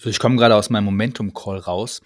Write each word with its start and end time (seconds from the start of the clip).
So, 0.00 0.08
ich 0.08 0.20
komme 0.20 0.36
gerade 0.36 0.54
aus 0.54 0.70
meinem 0.70 0.84
Momentum-Call 0.84 1.58
raus 1.58 2.02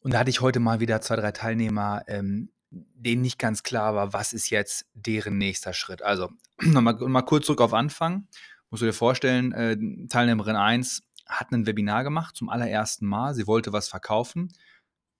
und 0.00 0.14
da 0.14 0.20
hatte 0.20 0.30
ich 0.30 0.40
heute 0.40 0.60
mal 0.60 0.80
wieder 0.80 1.02
zwei, 1.02 1.16
drei 1.16 1.30
Teilnehmer, 1.30 2.04
ähm, 2.06 2.50
denen 2.70 3.20
nicht 3.20 3.38
ganz 3.38 3.62
klar 3.62 3.94
war, 3.94 4.14
was 4.14 4.32
ist 4.32 4.48
jetzt 4.48 4.86
deren 4.94 5.36
nächster 5.36 5.74
Schritt. 5.74 6.00
Also, 6.00 6.30
nochmal 6.62 6.94
mal 6.94 7.20
kurz 7.20 7.44
zurück 7.44 7.60
auf 7.60 7.74
Anfang. 7.74 8.28
Musst 8.70 8.80
du 8.80 8.86
dir 8.86 8.94
vorstellen, 8.94 9.52
äh, 9.52 9.76
Teilnehmerin 10.08 10.56
1 10.56 11.02
hat 11.26 11.52
ein 11.52 11.66
Webinar 11.66 12.02
gemacht 12.02 12.34
zum 12.34 12.48
allerersten 12.48 13.06
Mal. 13.06 13.34
Sie 13.34 13.46
wollte 13.46 13.74
was 13.74 13.88
verkaufen, 13.88 14.50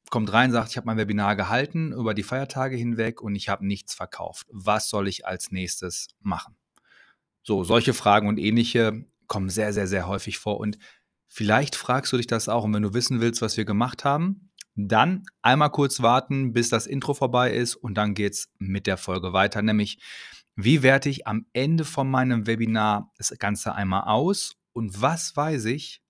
kommt 0.09 0.33
rein, 0.33 0.51
sagt, 0.51 0.71
ich 0.71 0.79
habe 0.79 0.87
mein 0.87 0.97
Webinar 0.97 1.37
gehalten 1.37 1.93
über 1.93 2.15
die 2.15 2.23
Feiertage 2.23 2.77
hinweg 2.77 3.21
und 3.21 3.35
ich 3.35 3.51
habe 3.51 3.67
nichts 3.67 3.93
verkauft. 3.93 4.47
Was 4.51 4.89
soll 4.89 5.09
ich 5.09 5.27
als 5.27 5.51
nächstes 5.51 6.09
machen? 6.21 6.57
So, 7.43 7.65
solche 7.65 7.93
Fragen 7.93 8.29
und 8.29 8.39
ähnliche 8.39 9.05
kommen 9.27 9.51
sehr, 9.51 9.75
sehr, 9.75 9.87
sehr 9.87 10.07
häufig 10.07 10.39
vor 10.39 10.59
und 10.59 10.79
Vielleicht 11.35 11.77
fragst 11.77 12.13
du 12.13 12.19
dich 12.19 12.27
das 12.27 12.51
auch 12.51 12.65
und 12.65 12.75
wenn 12.75 12.83
du 12.83 12.93
wissen 12.93 13.23
willst, 13.23 13.41
was 13.41 13.57
wir 13.57 13.65
gemacht 13.65 14.05
haben, 14.05 14.51
dann 14.75 15.23
einmal 15.41 15.71
kurz 15.71 16.03
warten, 16.03 16.53
bis 16.53 16.69
das 16.69 16.87
Intro 16.87 17.15
vorbei 17.15 17.55
ist 17.55 17.75
und 17.75 17.95
dann 17.95 18.13
geht's 18.13 18.51
mit 18.59 18.87
der 18.87 18.99
Folge 18.99 19.33
weiter, 19.33 19.63
nämlich 19.63 19.99
wie 20.57 20.83
werte 20.83 21.09
ich 21.09 21.27
am 21.27 21.47
Ende 21.55 21.87
von 21.87 22.11
meinem 22.11 22.47
Webinar 22.47 23.11
das 23.17 23.31
Ganze 23.39 23.75
einmal 23.75 24.03
aus 24.03 24.57
und 24.75 25.01
was 25.01 25.35
weiß 25.35 25.65
ich, 25.65 26.03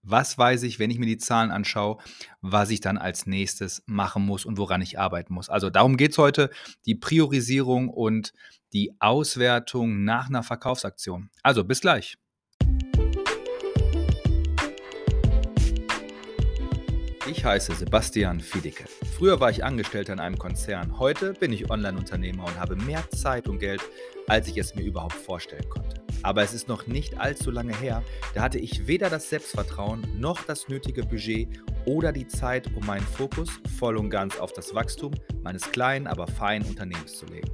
was 0.00 0.38
weiß 0.38 0.62
ich, 0.62 0.78
wenn 0.78 0.90
ich 0.90 0.98
mir 0.98 1.04
die 1.04 1.18
Zahlen 1.18 1.50
anschaue, 1.50 1.98
was 2.40 2.70
ich 2.70 2.80
dann 2.80 2.96
als 2.96 3.26
nächstes 3.26 3.82
machen 3.84 4.24
muss 4.24 4.46
und 4.46 4.56
woran 4.56 4.80
ich 4.80 4.98
arbeiten 4.98 5.34
muss. 5.34 5.50
Also 5.50 5.68
darum 5.68 5.98
geht 5.98 6.12
es 6.12 6.18
heute, 6.18 6.48
die 6.86 6.94
Priorisierung 6.94 7.90
und 7.90 8.32
die 8.72 8.96
Auswertung 8.98 10.04
nach 10.04 10.30
einer 10.30 10.42
Verkaufsaktion. 10.42 11.28
Also 11.42 11.64
bis 11.64 11.82
gleich. 11.82 12.16
Ich 17.30 17.44
heiße 17.44 17.76
Sebastian 17.76 18.40
Fiedicke. 18.40 18.86
Früher 19.16 19.38
war 19.38 19.50
ich 19.50 19.62
Angestellter 19.62 20.12
in 20.12 20.18
einem 20.18 20.36
Konzern. 20.36 20.98
Heute 20.98 21.32
bin 21.32 21.52
ich 21.52 21.70
Online-Unternehmer 21.70 22.44
und 22.44 22.58
habe 22.58 22.74
mehr 22.74 23.08
Zeit 23.10 23.46
und 23.46 23.60
Geld, 23.60 23.80
als 24.26 24.48
ich 24.48 24.58
es 24.58 24.74
mir 24.74 24.82
überhaupt 24.82 25.12
vorstellen 25.12 25.68
konnte. 25.68 26.02
Aber 26.24 26.42
es 26.42 26.52
ist 26.52 26.66
noch 26.66 26.88
nicht 26.88 27.20
allzu 27.20 27.52
lange 27.52 27.76
her, 27.76 28.02
da 28.34 28.42
hatte 28.42 28.58
ich 28.58 28.88
weder 28.88 29.08
das 29.08 29.30
Selbstvertrauen 29.30 30.04
noch 30.18 30.42
das 30.42 30.68
nötige 30.68 31.04
Budget 31.04 31.48
oder 31.84 32.10
die 32.10 32.26
Zeit, 32.26 32.68
um 32.74 32.84
meinen 32.84 33.06
Fokus 33.06 33.48
voll 33.78 33.96
und 33.96 34.10
ganz 34.10 34.36
auf 34.36 34.52
das 34.52 34.74
Wachstum 34.74 35.12
meines 35.44 35.70
kleinen, 35.70 36.08
aber 36.08 36.26
feinen 36.26 36.66
Unternehmens 36.66 37.16
zu 37.16 37.26
legen. 37.26 37.48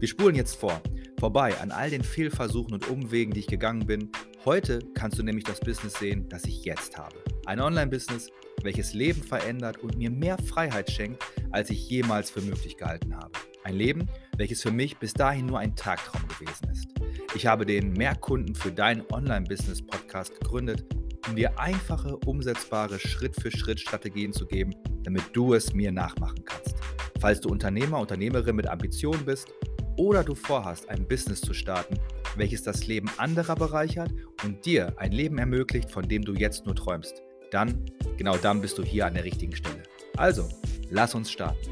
Wir 0.00 0.08
spulen 0.08 0.34
jetzt 0.36 0.56
vor, 0.56 0.82
vorbei 1.18 1.58
an 1.62 1.70
all 1.70 1.88
den 1.88 2.04
Fehlversuchen 2.04 2.74
und 2.74 2.90
Umwegen, 2.90 3.32
die 3.32 3.40
ich 3.40 3.46
gegangen 3.46 3.86
bin. 3.86 4.10
Heute 4.44 4.80
kannst 4.92 5.18
du 5.18 5.22
nämlich 5.22 5.44
das 5.44 5.60
Business 5.60 5.94
sehen, 5.94 6.28
das 6.28 6.44
ich 6.44 6.66
jetzt 6.66 6.98
habe. 6.98 7.23
Ein 7.46 7.60
Online-Business, 7.60 8.30
welches 8.62 8.94
Leben 8.94 9.22
verändert 9.22 9.76
und 9.82 9.98
mir 9.98 10.10
mehr 10.10 10.38
Freiheit 10.38 10.90
schenkt, 10.90 11.22
als 11.50 11.68
ich 11.68 11.90
jemals 11.90 12.30
für 12.30 12.40
möglich 12.40 12.78
gehalten 12.78 13.14
habe. 13.14 13.32
Ein 13.64 13.76
Leben, 13.76 14.08
welches 14.38 14.62
für 14.62 14.70
mich 14.70 14.96
bis 14.96 15.12
dahin 15.12 15.44
nur 15.44 15.58
ein 15.58 15.76
Tagtraum 15.76 16.26
gewesen 16.26 16.70
ist. 16.72 16.88
Ich 17.34 17.46
habe 17.46 17.66
den 17.66 17.92
Mehrkunden 17.92 18.54
für 18.54 18.72
dein 18.72 19.02
Online-Business-Podcast 19.10 20.40
gegründet, 20.40 20.86
um 21.28 21.36
dir 21.36 21.58
einfache, 21.58 22.16
umsetzbare 22.24 22.98
Schritt-für-Schritt-Strategien 22.98 24.32
zu 24.32 24.46
geben, 24.46 24.74
damit 25.02 25.24
du 25.34 25.52
es 25.52 25.74
mir 25.74 25.92
nachmachen 25.92 26.42
kannst. 26.46 26.76
Falls 27.20 27.42
du 27.42 27.50
Unternehmer, 27.50 28.00
Unternehmerin 28.00 28.56
mit 28.56 28.66
Ambitionen 28.66 29.24
bist 29.26 29.52
oder 29.96 30.24
du 30.24 30.34
vorhast, 30.34 30.88
ein 30.88 31.06
Business 31.06 31.42
zu 31.42 31.52
starten, 31.52 31.98
welches 32.36 32.62
das 32.62 32.86
Leben 32.86 33.10
anderer 33.18 33.54
bereichert 33.54 34.10
und 34.44 34.64
dir 34.64 34.94
ein 34.98 35.12
Leben 35.12 35.36
ermöglicht, 35.36 35.90
von 35.90 36.08
dem 36.08 36.24
du 36.24 36.34
jetzt 36.34 36.64
nur 36.64 36.74
träumst, 36.74 37.22
dann, 37.54 37.84
genau 38.16 38.36
dann 38.36 38.60
bist 38.60 38.78
du 38.78 38.82
hier 38.82 39.06
an 39.06 39.14
der 39.14 39.22
richtigen 39.22 39.54
Stelle. 39.54 39.84
Also, 40.16 40.48
lass 40.90 41.14
uns 41.14 41.30
starten. 41.30 41.70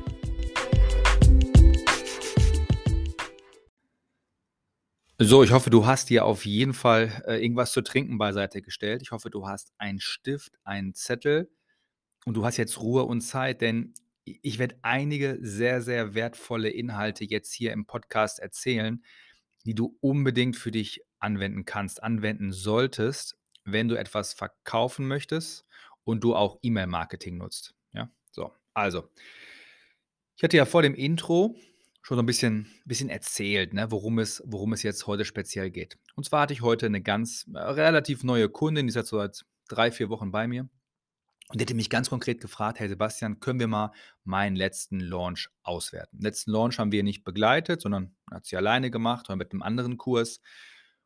So, 5.18 5.42
ich 5.42 5.50
hoffe, 5.50 5.70
du 5.70 5.84
hast 5.86 6.08
dir 6.10 6.24
auf 6.24 6.46
jeden 6.46 6.72
Fall 6.72 7.22
äh, 7.26 7.42
irgendwas 7.42 7.72
zu 7.72 7.82
trinken 7.82 8.16
beiseite 8.16 8.62
gestellt. 8.62 9.02
Ich 9.02 9.10
hoffe, 9.10 9.28
du 9.28 9.46
hast 9.46 9.72
einen 9.78 10.00
Stift, 10.00 10.52
einen 10.64 10.94
Zettel 10.94 11.50
und 12.24 12.34
du 12.34 12.44
hast 12.44 12.56
jetzt 12.58 12.80
Ruhe 12.80 13.02
und 13.02 13.20
Zeit, 13.20 13.60
denn 13.60 13.92
ich 14.24 14.60
werde 14.60 14.76
einige 14.82 15.38
sehr, 15.40 15.82
sehr 15.82 16.14
wertvolle 16.14 16.70
Inhalte 16.70 17.24
jetzt 17.24 17.52
hier 17.52 17.72
im 17.72 17.86
Podcast 17.86 18.38
erzählen, 18.38 19.04
die 19.64 19.74
du 19.74 19.96
unbedingt 20.00 20.56
für 20.56 20.70
dich 20.70 21.02
anwenden 21.18 21.64
kannst, 21.64 22.02
anwenden 22.02 22.52
solltest, 22.52 23.36
wenn 23.64 23.88
du 23.88 23.96
etwas 23.96 24.32
verkaufen 24.32 25.06
möchtest 25.06 25.66
und 26.04 26.24
du 26.24 26.34
auch 26.34 26.58
E-Mail-Marketing 26.62 27.38
nutzt. 27.38 27.74
Ja, 27.92 28.10
so. 28.30 28.52
Also, 28.74 29.08
ich 30.36 30.42
hatte 30.42 30.56
ja 30.56 30.64
vor 30.64 30.82
dem 30.82 30.94
Intro 30.94 31.56
schon 32.02 32.16
so 32.16 32.22
ein 32.22 32.26
bisschen, 32.26 32.66
bisschen 32.84 33.08
erzählt, 33.08 33.74
ne, 33.74 33.90
worum, 33.90 34.18
es, 34.18 34.42
worum 34.44 34.72
es 34.72 34.82
jetzt 34.82 35.06
heute 35.06 35.24
speziell 35.24 35.70
geht. 35.70 35.98
Und 36.16 36.24
zwar 36.24 36.42
hatte 36.42 36.52
ich 36.52 36.62
heute 36.62 36.86
eine 36.86 37.00
ganz 37.00 37.48
äh, 37.54 37.58
relativ 37.58 38.24
neue 38.24 38.48
Kundin, 38.48 38.86
die 38.86 38.90
ist 38.90 38.96
jetzt 38.96 39.10
so 39.10 39.18
seit 39.18 39.44
drei, 39.68 39.92
vier 39.92 40.08
Wochen 40.08 40.32
bei 40.32 40.48
mir. 40.48 40.68
Und 41.48 41.60
die 41.60 41.64
hätte 41.64 41.74
mich 41.74 41.90
ganz 41.90 42.08
konkret 42.08 42.40
gefragt, 42.40 42.80
hey 42.80 42.88
Sebastian, 42.88 43.38
können 43.38 43.60
wir 43.60 43.68
mal 43.68 43.92
meinen 44.24 44.56
letzten 44.56 45.00
Launch 45.00 45.48
auswerten? 45.62 46.18
Den 46.18 46.24
letzten 46.24 46.50
Launch 46.50 46.78
haben 46.78 46.92
wir 46.92 47.02
nicht 47.02 47.24
begleitet, 47.24 47.82
sondern 47.82 48.16
hat 48.30 48.46
sie 48.46 48.56
alleine 48.56 48.90
gemacht 48.90 49.28
oder 49.28 49.36
mit 49.36 49.52
einem 49.52 49.62
anderen 49.62 49.96
Kurs. 49.96 50.40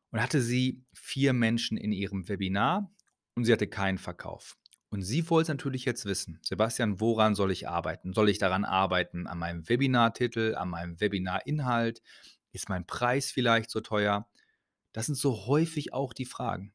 Und 0.09 0.21
hatte 0.21 0.41
sie 0.41 0.85
vier 0.93 1.33
Menschen 1.33 1.77
in 1.77 1.91
ihrem 1.91 2.29
Webinar 2.29 2.89
und 3.35 3.43
sie 3.43 3.51
hatte 3.51 3.67
keinen 3.67 3.97
Verkauf. 3.97 4.55
Und 4.89 5.01
sie 5.01 5.29
wollte 5.29 5.51
natürlich 5.51 5.85
jetzt 5.85 6.05
wissen, 6.05 6.39
Sebastian, 6.41 7.01
woran 7.01 7.35
soll 7.35 7.51
ich 7.51 7.67
arbeiten? 7.67 8.13
Soll 8.13 8.29
ich 8.29 8.37
daran 8.37 8.63
arbeiten 8.63 9.27
an 9.27 9.37
meinem 9.37 9.67
Webinartitel, 9.67 10.55
an 10.55 10.69
meinem 10.69 10.99
Webinarinhalt? 11.01 12.01
Ist 12.53 12.69
mein 12.69 12.85
Preis 12.85 13.31
vielleicht 13.31 13.69
so 13.69 13.81
teuer? 13.81 14.27
Das 14.93 15.07
sind 15.07 15.15
so 15.15 15.45
häufig 15.47 15.93
auch 15.93 16.13
die 16.13 16.25
Fragen. 16.25 16.73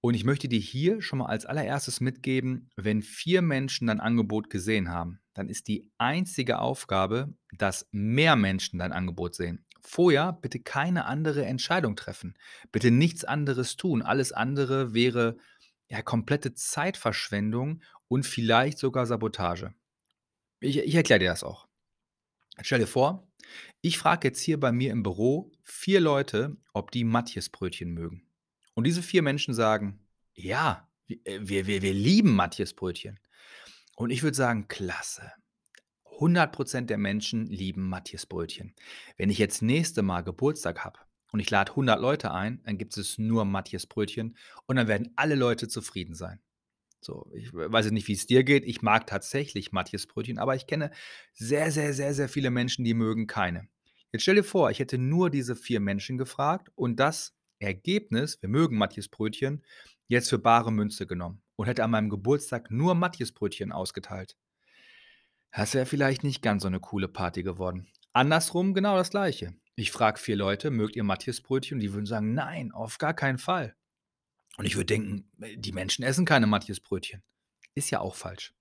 Und 0.00 0.14
ich 0.14 0.24
möchte 0.24 0.48
dir 0.48 0.60
hier 0.60 1.02
schon 1.02 1.18
mal 1.18 1.26
als 1.26 1.46
allererstes 1.46 2.00
mitgeben, 2.00 2.70
wenn 2.76 3.02
vier 3.02 3.42
Menschen 3.42 3.88
dein 3.88 3.98
Angebot 3.98 4.50
gesehen 4.50 4.88
haben, 4.88 5.20
dann 5.34 5.48
ist 5.48 5.66
die 5.66 5.90
einzige 5.98 6.60
Aufgabe, 6.60 7.34
dass 7.52 7.88
mehr 7.90 8.36
Menschen 8.36 8.78
dein 8.78 8.92
Angebot 8.92 9.34
sehen. 9.34 9.64
Vorher 9.82 10.32
bitte 10.32 10.60
keine 10.60 11.06
andere 11.06 11.44
Entscheidung 11.44 11.96
treffen. 11.96 12.34
Bitte 12.72 12.90
nichts 12.90 13.24
anderes 13.24 13.76
tun. 13.76 14.02
Alles 14.02 14.32
andere 14.32 14.94
wäre 14.94 15.36
ja 15.88 16.02
komplette 16.02 16.54
Zeitverschwendung 16.54 17.82
und 18.08 18.24
vielleicht 18.24 18.78
sogar 18.78 19.06
Sabotage. 19.06 19.74
Ich, 20.60 20.78
ich 20.78 20.94
erkläre 20.94 21.20
dir 21.20 21.28
das 21.30 21.44
auch. 21.44 21.66
Stell 22.62 22.80
dir 22.80 22.86
vor, 22.86 23.30
ich 23.82 23.98
frage 23.98 24.28
jetzt 24.28 24.40
hier 24.40 24.58
bei 24.58 24.72
mir 24.72 24.92
im 24.92 25.02
Büro 25.02 25.52
vier 25.62 26.00
Leute, 26.00 26.56
ob 26.72 26.90
die 26.90 27.04
Matthias-Brötchen 27.04 27.92
mögen. 27.92 28.26
Und 28.74 28.84
diese 28.84 29.02
vier 29.02 29.22
Menschen 29.22 29.54
sagen, 29.54 30.06
ja, 30.34 30.88
äh, 31.08 31.40
wir, 31.42 31.66
wir, 31.66 31.82
wir 31.82 31.94
lieben 31.94 32.34
Matthias-Brötchen. 32.34 33.20
Und 33.94 34.10
ich 34.10 34.22
würde 34.22 34.36
sagen, 34.36 34.68
klasse. 34.68 35.32
100% 36.18 36.86
der 36.86 36.98
Menschen 36.98 37.46
lieben 37.46 37.88
Matthias-Brötchen. 37.88 38.74
Wenn 39.16 39.30
ich 39.30 39.38
jetzt 39.38 39.62
nächste 39.62 40.02
Mal 40.02 40.22
Geburtstag 40.22 40.84
habe 40.84 40.98
und 41.32 41.40
ich 41.40 41.50
lade 41.50 41.72
100 41.72 42.00
Leute 42.00 42.32
ein, 42.32 42.62
dann 42.64 42.78
gibt 42.78 42.96
es 42.96 43.18
nur 43.18 43.44
Matthias-Brötchen 43.44 44.36
und 44.66 44.76
dann 44.76 44.88
werden 44.88 45.12
alle 45.16 45.34
Leute 45.34 45.68
zufrieden 45.68 46.14
sein. 46.14 46.40
So, 47.00 47.30
ich 47.34 47.52
weiß 47.52 47.90
nicht, 47.90 48.08
wie 48.08 48.14
es 48.14 48.26
dir 48.26 48.42
geht. 48.42 48.64
Ich 48.64 48.82
mag 48.82 49.06
tatsächlich 49.06 49.72
Matthias-Brötchen, 49.72 50.38
aber 50.38 50.56
ich 50.56 50.66
kenne 50.66 50.90
sehr, 51.32 51.70
sehr, 51.70 51.92
sehr, 51.94 52.14
sehr 52.14 52.28
viele 52.28 52.50
Menschen, 52.50 52.84
die 52.84 52.94
mögen 52.94 53.26
keine. 53.26 53.68
Jetzt 54.12 54.22
stell 54.22 54.36
dir 54.36 54.44
vor, 54.44 54.70
ich 54.70 54.78
hätte 54.78 54.98
nur 54.98 55.30
diese 55.30 55.56
vier 55.56 55.80
Menschen 55.80 56.18
gefragt 56.18 56.70
und 56.74 56.98
das 56.98 57.36
Ergebnis, 57.58 58.40
wir 58.40 58.48
mögen 58.48 58.76
Matthias 58.76 59.08
Brötchen, 59.08 59.64
jetzt 60.08 60.30
für 60.30 60.38
bare 60.38 60.72
Münze 60.72 61.06
genommen 61.06 61.42
und 61.56 61.66
hätte 61.66 61.84
an 61.84 61.90
meinem 61.90 62.10
Geburtstag 62.10 62.70
nur 62.70 62.94
Matthias 62.94 63.32
Brötchen 63.32 63.72
ausgeteilt. 63.72 64.36
Das 65.52 65.74
wäre 65.74 65.86
vielleicht 65.86 66.22
nicht 66.22 66.42
ganz 66.42 66.62
so 66.62 66.68
eine 66.68 66.80
coole 66.80 67.08
Party 67.08 67.42
geworden. 67.42 67.88
Andersrum 68.12 68.74
genau 68.74 68.96
das 68.96 69.10
gleiche. 69.10 69.54
Ich 69.76 69.92
frage 69.92 70.18
vier 70.18 70.36
Leute, 70.36 70.70
mögt 70.70 70.96
ihr 70.96 71.04
Matthias 71.04 71.40
Brötchen? 71.40 71.78
Die 71.78 71.92
würden 71.92 72.06
sagen, 72.06 72.34
nein, 72.34 72.72
auf 72.72 72.98
gar 72.98 73.14
keinen 73.14 73.38
Fall. 73.38 73.76
Und 74.56 74.64
ich 74.64 74.74
würde 74.74 74.86
denken, 74.86 75.30
die 75.36 75.72
Menschen 75.72 76.02
essen 76.02 76.24
keine 76.24 76.46
Matthias 76.46 76.80
Brötchen. 76.80 77.22
Ist 77.74 77.90
ja 77.90 78.00
auch 78.00 78.14
falsch. 78.14 78.54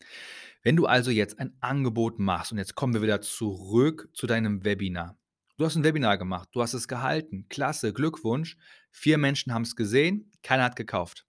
Wenn 0.62 0.76
du 0.76 0.88
also 0.88 1.12
jetzt 1.12 1.40
ein 1.40 1.56
Angebot 1.62 2.20
machst, 2.20 2.52
und 2.52 2.58
jetzt 2.58 2.76
kommen 2.76 2.94
wir 2.94 3.02
wieder 3.02 3.22
zurück 3.22 4.10
zu 4.14 4.28
deinem 4.28 4.66
Webinar, 4.66 5.18
Du 5.58 5.64
hast 5.64 5.78
ein 5.78 5.86
Webinar 5.86 6.18
gemacht, 6.18 6.50
du 6.52 6.62
hast 6.62 6.74
es 6.74 6.90
gehalten. 6.90 7.46
Klasse, 7.48 7.94
Glückwunsch. 7.94 8.58
Vier 8.92 9.18
Menschen 9.18 9.54
haben 9.54 9.62
es 9.62 9.78
gesehen, 9.78 10.30
keiner 10.44 10.66
hat 10.66 10.76
gekauft. 10.76 11.26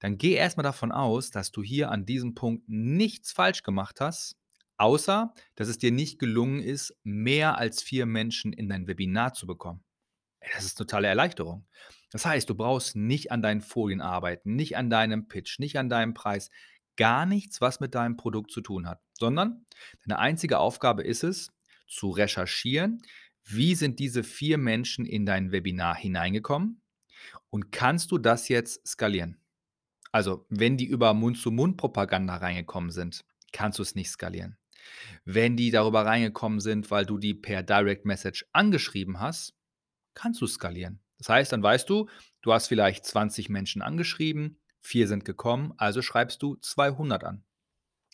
Dann 0.00 0.18
geh 0.18 0.34
erstmal 0.34 0.64
davon 0.64 0.92
aus, 0.92 1.30
dass 1.30 1.50
du 1.50 1.62
hier 1.62 1.90
an 1.90 2.04
diesem 2.04 2.34
Punkt 2.34 2.68
nichts 2.68 3.32
falsch 3.32 3.62
gemacht 3.62 4.02
hast, 4.02 4.36
außer 4.80 5.34
dass 5.54 5.68
es 5.68 5.78
dir 5.78 5.92
nicht 5.92 6.18
gelungen 6.18 6.60
ist, 6.60 6.96
mehr 7.04 7.58
als 7.58 7.82
vier 7.82 8.06
Menschen 8.06 8.52
in 8.52 8.68
dein 8.68 8.86
Webinar 8.86 9.34
zu 9.34 9.46
bekommen. 9.46 9.84
Das 10.54 10.64
ist 10.64 10.76
totale 10.76 11.06
Erleichterung. 11.06 11.66
Das 12.10 12.24
heißt, 12.24 12.48
du 12.48 12.54
brauchst 12.54 12.96
nicht 12.96 13.30
an 13.30 13.42
deinen 13.42 13.60
Folien 13.60 14.00
arbeiten, 14.00 14.56
nicht 14.56 14.76
an 14.76 14.90
deinem 14.90 15.28
Pitch, 15.28 15.58
nicht 15.58 15.78
an 15.78 15.88
deinem 15.88 16.14
Preis, 16.14 16.50
gar 16.96 17.26
nichts, 17.26 17.60
was 17.60 17.80
mit 17.80 17.94
deinem 17.94 18.16
Produkt 18.16 18.50
zu 18.50 18.62
tun 18.62 18.88
hat, 18.88 19.00
sondern 19.12 19.66
deine 20.04 20.18
einzige 20.18 20.58
Aufgabe 20.58 21.02
ist 21.02 21.24
es, 21.24 21.52
zu 21.86 22.10
recherchieren, 22.10 23.02
wie 23.44 23.74
sind 23.74 23.98
diese 23.98 24.22
4 24.22 24.58
Menschen 24.58 25.04
in 25.06 25.26
dein 25.26 25.52
Webinar 25.52 25.96
hineingekommen 25.96 26.80
und 27.50 27.70
kannst 27.72 28.10
du 28.12 28.18
das 28.18 28.48
jetzt 28.48 28.86
skalieren? 28.86 29.36
Also, 30.12 30.46
wenn 30.48 30.76
die 30.76 30.86
über 30.86 31.14
Mund-zu-Mund-Propaganda 31.14 32.36
reingekommen 32.36 32.90
sind, 32.90 33.24
kannst 33.52 33.78
du 33.78 33.82
es 33.82 33.94
nicht 33.94 34.10
skalieren. 34.10 34.56
Wenn 35.24 35.56
die 35.56 35.70
darüber 35.70 36.06
reingekommen 36.06 36.60
sind, 36.60 36.90
weil 36.90 37.06
du 37.06 37.18
die 37.18 37.34
per 37.34 37.62
Direct 37.62 38.04
Message 38.04 38.46
angeschrieben 38.52 39.20
hast, 39.20 39.54
kannst 40.14 40.40
du 40.40 40.46
skalieren. 40.46 41.00
Das 41.18 41.28
heißt, 41.28 41.52
dann 41.52 41.62
weißt 41.62 41.88
du, 41.88 42.08
du 42.42 42.52
hast 42.52 42.68
vielleicht 42.68 43.04
20 43.04 43.48
Menschen 43.48 43.82
angeschrieben, 43.82 44.58
4 44.80 45.08
sind 45.08 45.24
gekommen, 45.24 45.74
also 45.76 46.00
schreibst 46.00 46.42
du 46.42 46.56
200 46.56 47.24
an. 47.24 47.44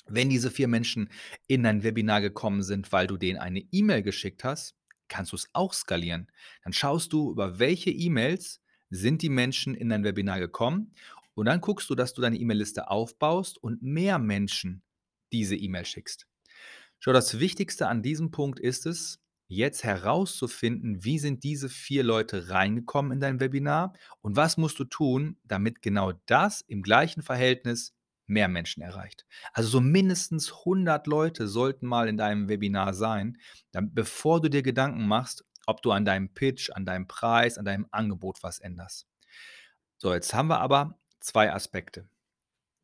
Wenn 0.08 0.28
diese 0.28 0.50
4 0.50 0.68
Menschen 0.68 1.10
in 1.46 1.62
dein 1.62 1.82
Webinar 1.82 2.20
gekommen 2.20 2.62
sind, 2.62 2.92
weil 2.92 3.06
du 3.06 3.16
denen 3.16 3.38
eine 3.38 3.60
E-Mail 3.70 4.02
geschickt 4.02 4.44
hast, 4.44 4.76
kannst 5.08 5.32
du 5.32 5.36
es 5.36 5.48
auch 5.52 5.72
skalieren. 5.72 6.30
Dann 6.64 6.72
schaust 6.72 7.12
du, 7.12 7.30
über 7.30 7.58
welche 7.58 7.90
E-Mails 7.90 8.60
sind 8.90 9.22
die 9.22 9.28
Menschen 9.28 9.74
in 9.74 9.88
dein 9.88 10.04
Webinar 10.04 10.40
gekommen 10.40 10.92
und 11.34 11.46
dann 11.46 11.60
guckst 11.60 11.88
du, 11.90 11.94
dass 11.94 12.14
du 12.14 12.22
deine 12.22 12.36
E-Mail-Liste 12.36 12.88
aufbaust 12.90 13.58
und 13.58 13.82
mehr 13.82 14.18
Menschen 14.18 14.82
diese 15.32 15.56
E-Mail 15.56 15.84
schickst. 15.84 16.26
Schau, 17.06 17.12
das 17.12 17.38
Wichtigste 17.38 17.86
an 17.86 18.02
diesem 18.02 18.32
Punkt 18.32 18.58
ist 18.58 18.84
es, 18.84 19.20
jetzt 19.46 19.84
herauszufinden, 19.84 21.04
wie 21.04 21.20
sind 21.20 21.44
diese 21.44 21.68
4 21.68 22.02
Leute 22.02 22.48
reingekommen 22.48 23.12
in 23.12 23.20
dein 23.20 23.38
Webinar 23.38 23.92
und 24.22 24.34
was 24.34 24.56
musst 24.56 24.80
du 24.80 24.84
tun, 24.84 25.38
damit 25.44 25.82
genau 25.82 26.14
das 26.26 26.62
im 26.62 26.82
gleichen 26.82 27.22
Verhältnis 27.22 27.94
mehr 28.26 28.48
Menschen 28.48 28.82
erreicht. 28.82 29.24
Also 29.52 29.68
so 29.68 29.80
mindestens 29.80 30.50
100 30.50 31.06
Leute 31.06 31.46
sollten 31.46 31.86
mal 31.86 32.08
in 32.08 32.16
deinem 32.16 32.48
Webinar 32.48 32.92
sein, 32.92 33.38
dann 33.70 33.94
bevor 33.94 34.40
du 34.40 34.50
dir 34.50 34.62
Gedanken 34.62 35.06
machst, 35.06 35.44
ob 35.68 35.82
du 35.82 35.92
an 35.92 36.04
deinem 36.04 36.34
Pitch, 36.34 36.70
an 36.70 36.84
deinem 36.84 37.06
Preis, 37.06 37.56
an 37.56 37.64
deinem 37.64 37.86
Angebot 37.92 38.42
was 38.42 38.58
änderst. 38.58 39.06
So, 39.96 40.12
jetzt 40.12 40.34
haben 40.34 40.48
wir 40.48 40.58
aber 40.58 40.98
2 41.20 41.52
Aspekte. 41.52 42.08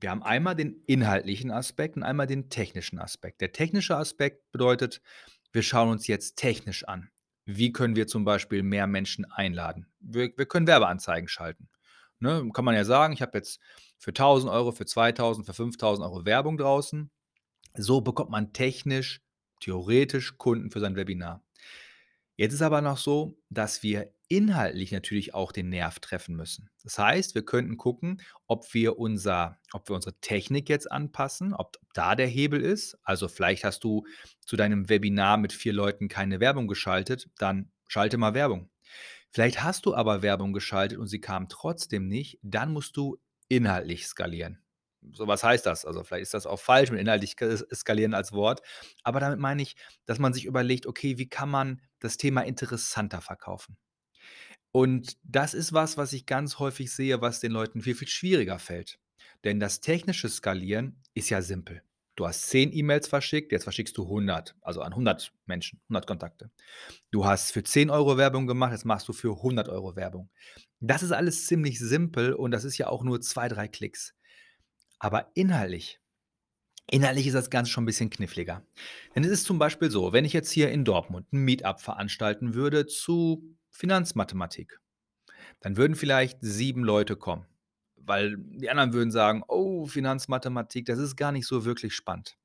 Wir 0.03 0.11
haben 0.11 0.25
einmal 0.25 0.57
den 0.57 0.83
inhaltlichen 0.87 1.53
Aspekt 1.53 1.97
und 1.97 2.03
einmal 2.03 2.27
den 2.27 2.51
technischen 2.51 2.99
Aspekt. 2.99 3.41
Der 3.41 3.53
technische 3.53 3.97
Aspekt 3.97 4.51
bedeutet, 4.51 5.01
wir 5.53 5.63
schauen 5.63 5.91
uns 5.91 6.09
jetzt 6.09 6.37
technisch 6.37 6.83
an. 6.89 7.11
Wie 7.45 7.73
können 7.73 7.95
wir 7.95 8.09
zum 8.09 8.25
Beispiel 8.25 8.65
mehr 8.65 8.89
Menschen 8.89 9.25
einladen? 9.31 9.87
Wir, 10.01 10.33
wir 10.37 10.47
können 10.47 10.67
Werbeanzeigen 10.67 11.29
schalten. 11.29 11.69
Ne, 12.19 12.49
kann 12.53 12.65
man 12.65 12.75
ja 12.75 12.85
sagen, 12.85 13.13
ich 13.13 13.23
habe 13.23 13.39
jetzt 13.39 13.61
für 13.99 14.11
1000 14.11 14.53
Euro, 14.53 14.73
für 14.73 14.87
2000, 14.87 15.47
für 15.47 15.55
5000 15.55 16.05
Euro 16.05 16.25
Werbung 16.25 16.57
draußen. 16.57 17.11
So 17.75 18.01
bekommt 18.01 18.31
man 18.31 18.53
technisch, 18.53 19.23
theoretisch 19.61 20.37
Kunden 20.37 20.71
für 20.73 20.81
sein 20.81 20.97
Webinar. 20.97 21.45
Jetzt 22.37 22.55
ist 22.55 22.63
aber 22.63 22.81
noch 22.81 22.99
so, 22.99 23.39
dass 23.51 23.85
wir 23.85 24.13
inhaltlich 24.33 24.93
natürlich 24.93 25.35
auch 25.35 25.53
den 25.53 25.69
Nerv 25.69 26.01
treffen 26.01 26.35
müssen. 26.37 26.71
Das 26.83 26.99
heißt, 26.99 27.35
wir 27.35 27.45
könnten 27.45 27.77
gucken, 27.77 28.23
ob 28.47 28.73
wir 28.75 28.99
unser 28.99 29.59
ob 29.73 29.89
wir 29.89 29.95
unsere 29.97 30.19
Technik 30.21 30.69
jetzt 30.69 30.91
anpassen, 30.91 31.55
ob 31.55 31.77
da 31.95 32.15
der 32.17 32.27
Hebel 32.27 32.61
ist. 32.61 32.99
Also, 33.03 33.29
vielleicht 33.29 33.65
hast 33.65 33.85
du 33.85 34.05
zu 34.41 34.57
deinem 34.57 34.89
Webinar 34.89 35.37
mit 35.37 35.53
4 35.53 35.73
Leuten 35.73 36.09
keine 36.09 36.41
Werbung 36.41 36.69
geschaltet, 36.69 37.29
dann 37.39 37.73
schalte 37.89 38.17
mal 38.19 38.35
Werbung. 38.35 38.71
Vielleicht 39.31 39.63
hast 39.63 39.87
du 39.87 39.95
aber 39.95 40.23
Werbung 40.23 40.53
geschaltet 40.53 40.99
und 40.99 41.07
sie 41.09 41.21
kam 41.21 41.49
trotzdem 41.49 42.09
nicht, 42.09 42.39
dann 42.43 42.73
musst 42.73 42.97
du 42.97 43.19
inhaltlich 43.49 44.07
skalieren. 44.07 44.63
So, 45.13 45.27
was 45.27 45.43
heißt 45.43 45.67
das? 45.67 45.85
Also, 45.85 46.05
vielleicht 46.05 46.23
ist 46.25 46.35
das 46.35 46.47
auch 46.47 46.61
falsch 46.61 46.91
mit 46.91 47.01
inhaltlich 47.01 47.35
skalieren 47.75 48.15
als 48.15 48.33
Wort, 48.33 48.63
aber 49.03 49.19
damit 49.21 49.41
meine 49.41 49.63
ich, 49.63 49.77
dass 50.07 50.19
man 50.21 50.33
sich 50.33 50.45
überlegt: 50.45 50.87
„Okay, 50.87 51.19
wie 51.19 51.29
kann 51.29 51.51
man 51.51 51.81
das 51.99 52.17
Thema 52.19 52.43
interessanter 52.43 53.21
verkaufen?“ 53.21 53.77
Und 54.73 55.19
das 55.23 55.55
ist 55.55 55.73
was, 55.73 55.97
was 55.97 56.13
ich 56.13 56.27
ganz 56.27 56.59
häufig 56.59 56.93
sehe, 56.93 57.21
was 57.21 57.41
den 57.41 57.53
Leuten 57.53 57.83
viel, 57.83 57.95
viel 57.95 58.09
schwieriger 58.09 58.59
fällt. 58.59 58.99
Denn 59.45 59.61
das 59.61 59.81
technische 59.81 60.29
Skalieren 60.29 61.03
ist 61.15 61.31
ja 61.31 61.43
simpel. 61.43 61.83
Du 62.17 62.27
hast 62.27 62.49
10 62.51 62.73
E-Mails 62.73 63.09
verschickt, 63.09 63.53
jetzt 63.53 63.65
verschickst 63.65 63.97
du 63.97 64.07
100, 64.07 64.55
also 64.61 64.83
an 64.83 64.95
100 64.95 65.33
Menschen, 65.47 65.81
100 65.89 66.07
Kontakte. 66.07 66.51
Du 67.11 67.25
hast 67.27 67.53
für 67.53 67.63
10 67.63 67.91
Euro 67.91 68.19
Werbung 68.19 68.47
gemacht, 68.47 68.73
jetzt 68.73 68.85
machst 68.85 69.09
du 69.09 69.13
für 69.15 69.43
100 69.43 69.69
Euro 69.69 69.97
Werbung. 69.97 70.31
Das 70.81 71.03
ist 71.03 71.13
alles 71.13 71.47
ziemlich 71.47 71.79
simpel 71.79 72.35
und 72.35 72.51
das 72.51 72.65
ist 72.65 72.79
ja 72.79 72.89
auch 72.89 73.05
nur 73.05 73.21
2, 73.21 73.49
3 73.49 73.69
Klicks. 73.69 74.15
Aber 74.99 75.31
inhaltlich 75.35 76.01
inhaltlich 76.91 77.27
ist 77.27 77.35
das 77.35 77.51
Ganze 77.51 77.71
schon 77.71 77.85
ein 77.85 77.87
bisschen 77.87 78.11
kniffliger. 78.11 78.67
Denn 79.15 79.25
es 79.25 79.31
ist 79.31 79.45
zum 79.47 79.59
Beispiel 79.59 79.91
so, 79.91 80.13
wenn 80.13 80.25
ich 80.25 80.33
jetzt 80.33 80.51
hier 80.51 80.71
in 80.71 80.85
Dortmund 80.85 81.27
'n 81.33 81.39
Meetup 81.45 81.81
veranstalten 81.81 82.55
würde 82.55 82.87
zu 82.87 83.57
Finanzmathematik, 83.73 84.81
dann 85.61 85.77
würden 85.79 85.97
vielleicht 85.97 86.39
7 86.43 86.85
Leute 86.85 87.17
kommen, 87.17 87.47
weil 87.97 88.37
die 88.39 88.71
anderen 88.71 88.93
würden 88.95 89.13
sagen: 89.13 89.45
„Oh, 89.49 89.87
Finanzmathematik, 89.87 90.87
das 90.87 90.99
ist 91.01 91.17
gar 91.17 91.33
nicht 91.33 91.47
so 91.47 91.65
wirklich 91.67 91.95
spannend.“ 91.95 92.37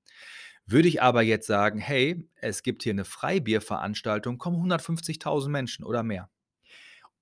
Würde 0.67 0.87
ich 0.89 1.01
aber 1.03 1.23
jetzt 1.23 1.47
sagen: 1.47 1.79
„Hey, 1.79 2.29
es 2.37 2.63
gibt 2.63 2.83
hier 2.83 2.93
'ne 2.95 3.05
Freibierveranstaltung, 3.05 4.37
kommen 4.39 4.57
150.000 4.57 5.51
Menschen 5.53 5.85
oder 5.85 6.03
mehr.“ 6.03 6.29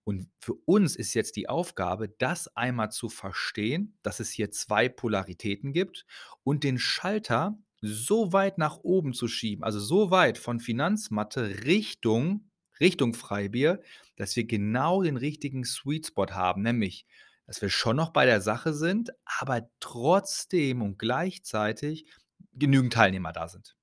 Und 0.05 0.29
für 0.39 0.53
uns 0.65 0.95
ist 0.95 1.15
jetzt 1.15 1.35
die 1.35 1.49
Aufgabe, 1.49 2.09
das 2.09 2.47
einmal 2.55 2.91
zu 2.91 3.09
verstehen, 3.09 3.97
dass 4.03 4.19
es 4.19 4.29
hier 4.31 4.51
2 4.51 4.87
Polaritäten 4.89 5.73
gibt 5.73 6.05
und 6.43 6.63
den 6.63 6.77
Schalter 6.79 7.57
so 7.81 8.31
weit 8.33 8.57
nach 8.59 8.77
oben 8.83 9.13
zu 9.13 9.27
schieben, 9.27 9.63
also 9.63 9.79
so 9.79 10.11
weit 10.11 10.37
von 10.37 10.59
Finanzmathe 10.59 11.63
Richtung 11.65 12.49
Richtung 12.79 13.13
Freibier, 13.13 13.81
dass 14.17 14.35
wir 14.35 14.45
genau 14.45 15.03
den 15.03 15.17
richtigen 15.17 15.63
Sweet 15.65 16.07
Spot 16.07 16.27
haben, 16.31 16.61
nämlich, 16.61 17.05
dass 17.47 17.61
wir 17.61 17.69
schon 17.69 17.95
noch 17.95 18.11
bei 18.11 18.25
der 18.25 18.41
Sache 18.41 18.73
sind, 18.73 19.11
aber 19.25 19.69
trotzdem 19.79 20.81
und 20.81 20.97
gleichzeitig 20.99 22.05
genügend 22.53 22.93
Teilnehmer 22.93 23.31
da 23.33 23.47
sind. 23.47 23.75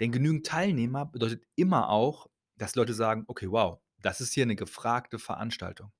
Denn 0.00 0.12
genügend 0.12 0.46
Teilnehmer 0.46 1.06
bedeutet 1.06 1.44
immer 1.56 1.90
auch, 1.90 2.28
dass 2.56 2.76
Leute 2.76 2.94
sagen: 2.94 3.24
„Okay, 3.28 3.50
wow, 3.50 3.80
das 4.02 4.20
ist 4.20 4.34
hier 4.34 4.46
'ne 4.46 4.56
gefragte 4.56 5.18
Veranstaltung.“ 5.18 5.92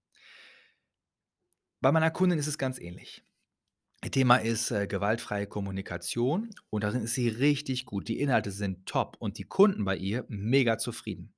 Bei 1.80 1.92
meiner 1.92 2.10
Kundin 2.10 2.38
ist 2.40 2.48
es 2.48 2.58
ganz 2.58 2.80
ähnlich. 2.80 3.22
Thema 4.12 4.38
ist, 4.38 4.70
äh, 4.72 4.86
gewaltfreie 4.88 5.46
Kommunikation 5.48 6.50
und 6.70 6.84
darin 6.84 7.02
ist 7.04 7.14
sie 7.14 7.28
richtig 7.28 7.86
gut. 7.86 8.08
Die 8.08 8.20
Inhalte 8.20 8.52
sind 8.52 8.86
top 8.86 9.16
und 9.20 9.38
die 9.38 9.44
Kunden 9.44 9.84
bei 9.84 9.96
ihr 9.96 10.24
mega 10.28 10.78
zufrieden. 10.78 11.33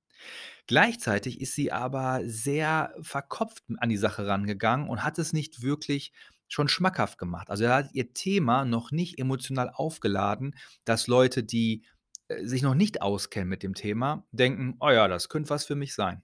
Gleichzeitig 0.66 1.40
ist 1.40 1.54
sie 1.54 1.72
aber 1.72 2.20
sehr 2.24 2.94
verkopft 3.00 3.64
an 3.78 3.88
die 3.88 3.96
Sache 3.96 4.26
rangegangen 4.26 4.88
und 4.88 5.02
hat 5.04 5.18
es 5.18 5.32
nicht 5.32 5.62
wirklich 5.62 6.12
schon 6.48 6.68
schmackhaft 6.68 7.18
gemacht. 7.18 7.50
Also, 7.50 7.64
er 7.64 7.74
hat 7.74 7.90
ihr 7.94 8.12
Thema 8.14 8.64
noch 8.64 8.90
nicht 8.92 9.18
emotional 9.18 9.70
aufgeladen, 9.72 10.54
dass 10.84 11.06
Leute, 11.08 11.42
die, 11.44 11.84
äh, 12.28 12.44
sich 12.46 12.62
noch 12.62 12.74
nicht 12.74 13.02
auskennen 13.02 13.48
mit 13.48 13.62
dem 13.62 13.74
Thema, 13.74 14.26
denken: 14.32 14.76
„Oh 14.80 14.90
ja, 14.90 15.08
das 15.08 15.28
könnte 15.28 15.50
was 15.50 15.64
für 15.66 15.76
mich 15.76 15.94
sein.“ 15.94 16.22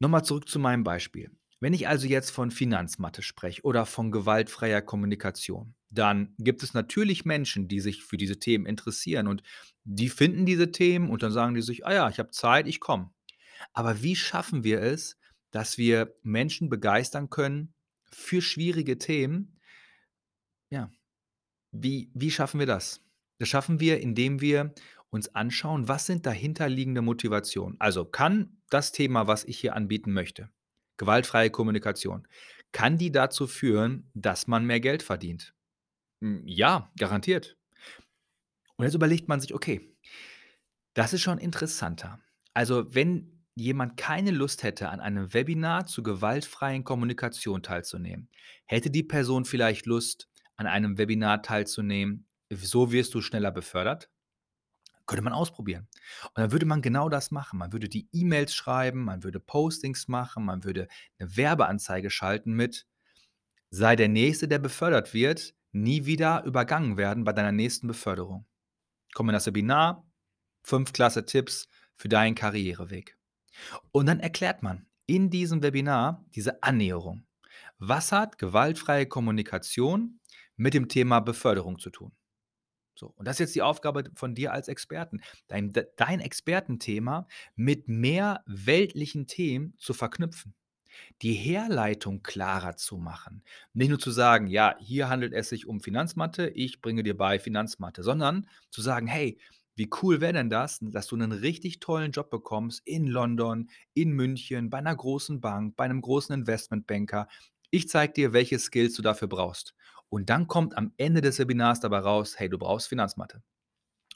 Noch 0.00 0.08
mal 0.08 0.22
zurück 0.24 0.48
zu 0.48 0.58
meinem 0.58 0.82
Beispiel. 0.84 1.30
Wenn 1.60 1.72
ich 1.72 1.86
also 1.88 2.06
jetzt 2.06 2.30
von 2.30 2.50
Finanzmathe 2.50 3.22
spreche 3.22 3.62
oder 3.62 3.86
von 3.86 4.10
gewaltfreier 4.10 4.82
Kommunikation, 4.82 5.74
dann 5.90 6.34
gibt 6.38 6.62
es 6.62 6.74
natürlich 6.74 7.24
Menschen, 7.24 7.68
die 7.68 7.80
sich 7.80 8.04
für 8.04 8.16
diese 8.16 8.38
Themen 8.38 8.66
interessieren 8.66 9.28
und 9.28 9.42
die 9.84 10.08
finden 10.10 10.46
diese 10.46 10.70
Themen 10.72 11.10
und 11.10 11.22
dann 11.22 11.32
sagen 11.32 11.54
die 11.54 11.62
sich: 11.62 11.86
„Ah 11.86 11.94
ja, 11.94 12.08
ich 12.08 12.18
habe 12.18 12.30
Zeit, 12.30 12.66
ich 12.68 12.80
komme.“ 12.80 13.10
Aber 13.72 14.02
wie 14.02 14.16
schaffen 14.16 14.64
wir 14.64 14.82
es, 14.82 15.18
dass 15.52 15.78
wir 15.78 16.14
Menschen 16.22 16.68
begeistern 16.70 17.30
können 17.30 17.74
für 18.12 18.42
schwierige 18.42 18.98
Themen? 18.98 19.58
Ja, 20.70 20.90
wie 21.72 22.10
wie 22.14 22.30
schaffen 22.30 22.60
wir 22.60 22.66
das? 22.66 23.02
Das 23.38 23.48
schaffen 23.50 23.80
wir, 23.80 24.00
indem 24.00 24.40
wir 24.42 24.74
uns 25.10 25.34
anschauen, 25.34 25.88
was 25.88 26.06
sind 26.06 26.26
dahinterliegende 26.26 27.02
Motivationen. 27.02 27.80
Also, 27.80 28.04
kann 28.06 28.62
das 28.70 28.92
Thema, 28.92 29.28
was 29.28 29.44
ich 29.44 29.58
hier 29.60 29.76
anbieten 29.76 30.12
möchte, 30.12 30.50
gewaltfreie 30.98 31.50
Kommunikation, 31.50 32.28
kann 32.72 32.98
die 32.98 33.12
dazu 33.12 33.46
führen, 33.48 34.10
dass 34.14 34.46
man 34.48 34.66
mehr 34.66 34.80
Geld 34.80 35.02
verdient? 35.04 35.54
Hm, 36.22 36.42
ja, 36.46 36.90
garantiert. 36.96 37.56
Und 38.76 38.84
jetzt 38.84 38.94
überlegt 38.94 39.28
man 39.28 39.40
sich: 39.40 39.54
„Okay, 39.54 39.94
das 40.94 41.12
ist 41.12 41.22
schon 41.22 41.38
interessanter.“ 41.38 42.18
Also, 42.54 42.94
wenn 42.94 43.44
jemand 43.54 43.96
keine 43.96 44.30
Lust 44.30 44.62
hätte, 44.62 44.88
an 44.90 45.00
einem 45.00 45.32
Webinar 45.34 45.86
zur 45.86 46.04
gewaltfreien 46.04 46.84
Kommunikation 46.84 47.62
teilzunehmen, 47.62 48.28
hätte 48.66 48.90
die 48.90 49.02
Person 49.02 49.44
vielleicht 49.44 49.86
Lust, 49.86 50.28
an 50.56 50.66
einem 50.66 50.98
Webinar 50.98 51.42
teilzunehmen: 51.42 52.26
„So 52.50 52.92
wirst 52.92 53.14
du 53.14 53.20
schneller 53.20 53.50
befördert?“ 53.50 54.10
Könnte 55.06 55.24
man 55.24 55.32
ausprobieren. 55.32 55.88
Und 56.26 56.38
dann 56.38 56.52
würde 56.52 56.66
man 56.66 56.82
genau 56.82 57.08
das 57.08 57.30
machen. 57.30 57.58
Man 57.58 57.72
würde 57.72 57.88
die 57.88 58.08
E-Mails 58.12 58.54
schreiben, 58.54 59.04
man 59.04 59.24
würde 59.24 59.40
Postings 59.40 60.06
machen, 60.08 60.44
man 60.44 60.64
würde 60.64 60.88
'ne 61.18 61.36
Werbeanzeige 61.36 62.10
schalten 62.10 62.52
mit: 62.54 62.86
„Sei 63.70 63.96
der 63.96 64.08
Nächste, 64.08 64.48
der 64.48 64.60
befördert 64.60 65.14
wird, 65.14 65.54
nie 65.72 66.06
wieder 66.06 66.44
übergangen 66.44 66.96
werden 66.96 67.24
bei 67.24 67.32
deiner 67.32 67.52
nächsten 67.52 67.86
Beförderung. 67.86 68.46
Komm 69.14 69.28
in 69.28 69.34
das 69.34 69.46
Webinar, 69.46 70.06
5 70.64 70.92
klasse 70.92 71.24
Tipps 71.24 71.68
für 71.96 72.08
deinen 72.08 72.34
Karriereweg.“ 72.34 73.16
Und 73.92 74.06
dann 74.06 74.20
erklärt 74.20 74.62
man 74.62 74.86
in 75.06 75.30
diesem 75.30 75.62
Webinar 75.62 76.24
diese 76.34 76.62
Annäherung. 76.62 77.26
Was 77.78 78.12
hat 78.12 78.38
gewaltfreie 78.38 79.06
Kommunikation 79.06 80.20
mit 80.56 80.74
dem 80.74 80.88
Thema 80.88 81.20
Beförderung 81.20 81.78
zu 81.78 81.90
tun? 81.90 82.12
So, 82.94 83.12
und 83.16 83.28
das 83.28 83.36
ist 83.36 83.40
jetzt 83.40 83.54
die 83.54 83.62
Aufgabe 83.62 84.10
von 84.16 84.34
dir 84.34 84.52
als 84.52 84.66
Experten, 84.66 85.20
dein 85.46 85.72
dein 85.96 86.20
Expertenthema 86.20 87.28
mit 87.54 87.86
mehr 87.86 88.42
weltlichen 88.46 89.28
Themen 89.28 89.74
zu 89.78 89.94
verknüpfen. 89.94 90.54
Die 91.22 91.32
Herleitung 91.34 92.22
klarer 92.22 92.76
zu 92.76 92.96
machen. 92.98 93.42
Nicht 93.74 93.88
nur 93.90 93.98
zu 93.98 94.10
sagen: 94.10 94.46
„Ja, 94.48 94.76
hier 94.80 95.08
handelt 95.08 95.32
es 95.34 95.48
sich 95.50 95.66
um 95.66 95.80
Finanzmathe, 95.80 96.48
ich 96.50 96.80
bringe 96.80 97.02
dir 97.02 97.16
bei 97.16 97.38
Finanzmathe“, 97.38 98.02
sondern 98.02 98.48
zu 98.70 98.82
sagen: 98.82 99.06
„Hey, 99.06 99.38
wie 99.76 99.90
cool 100.02 100.20
wäre 100.20 100.32
denn 100.34 100.50
das, 100.50 100.78
dass 100.82 101.06
du 101.06 101.16
'nen 101.16 101.32
richtig 101.32 101.80
tollen 101.80 102.12
Job 102.12 102.30
bekommst 102.30 102.82
in 102.86 103.06
London, 103.06 103.70
in 103.94 104.10
München, 104.12 104.70
bei 104.70 104.80
'ner 104.80 104.96
großen 104.96 105.40
Bank, 105.40 105.76
bei 105.76 105.86
'nem 105.88 106.00
großen 106.02 106.34
Investmentbanker. 106.34 107.28
Ich 107.70 107.88
zeige 107.88 108.12
dir, 108.14 108.32
welche 108.32 108.58
Skills 108.58 108.94
du 108.94 109.02
dafür 109.02 109.28
brauchst.“ 109.28 109.74
Und 110.08 110.30
dann 110.30 110.46
kommt 110.48 110.76
am 110.76 110.92
Ende 110.96 111.20
des 111.20 111.38
Webinars 111.38 111.80
dabei 111.80 111.98
raus: 112.00 112.34
„Hey, 112.38 112.48
du 112.48 112.58
brauchst 112.58 112.88
Finanzmathe.“ 112.88 113.42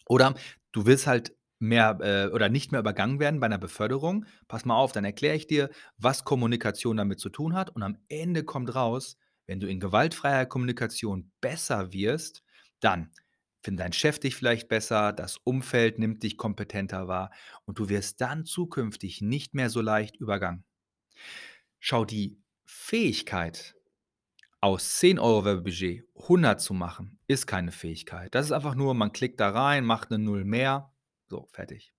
Oder 0.08 0.34
du 0.72 0.86
willst 0.86 1.06
halt 1.08 1.34
mehr, 1.62 1.98
äh 2.02 2.28
oder 2.34 2.48
nicht 2.50 2.72
mehr 2.72 2.80
übergangen 2.80 3.20
werden 3.20 3.40
bei 3.40 3.48
'ner 3.48 3.58
Beförderung. 3.58 4.26
Pass 4.48 4.64
mal 4.66 4.76
auf, 4.76 4.92
dann 4.92 5.04
erkläre 5.06 5.36
ich 5.36 5.46
dir, 5.48 5.70
was 5.98 6.24
Kommunikation 6.24 6.96
damit 6.98 7.20
zu 7.20 7.30
tun 7.30 7.54
hat 7.54 7.70
und 7.70 7.82
am 7.82 7.98
Ende 8.08 8.44
kommt 8.44 8.74
raus, 8.74 9.16
wenn 9.46 9.60
du 9.60 9.68
in 9.68 9.80
gewaltfreier 9.80 10.46
Kommunikation 10.46 11.32
besser 11.40 11.92
wirst, 11.92 12.42
dann 12.80 13.12
findet 13.64 13.84
dein 13.86 13.92
Chef 13.92 14.18
dich 14.20 14.34
vielleicht 14.36 14.68
besser, 14.68 15.12
das 15.12 15.38
Umfeld 15.38 15.98
nimmt 15.98 16.22
dich 16.24 16.36
kompetenter 16.36 17.08
wahr 17.08 17.30
und 17.66 17.78
du 17.78 17.88
wirst 17.88 18.20
dann 18.20 18.44
zukünftig 18.44 19.20
nicht 19.22 19.54
mehr 19.54 19.70
so 19.70 19.80
leicht 19.80 20.16
übergangen. 20.16 20.64
Schau, 21.84 22.04
die 22.04 22.38
Fähigkeit, 22.64 23.74
aus 24.60 24.98
10 24.98 25.18
€ 25.18 25.44
Werbebudget 25.44 26.04
100 26.28 26.60
zu 26.60 26.74
machen, 26.74 27.18
ist 27.28 27.46
keine 27.46 27.72
Fähigkeit. 27.72 28.34
Das 28.34 28.46
ist 28.46 28.52
einfach 28.52 28.76
nur, 28.76 28.94
man 28.94 29.12
klickt 29.12 29.40
da 29.40 29.50
rein, 29.50 29.84
macht 29.84 30.10
'ne 30.12 30.18
Null 30.18 30.44
mehr, 30.44 30.91
so, 31.32 31.48
fertig. 31.52 31.94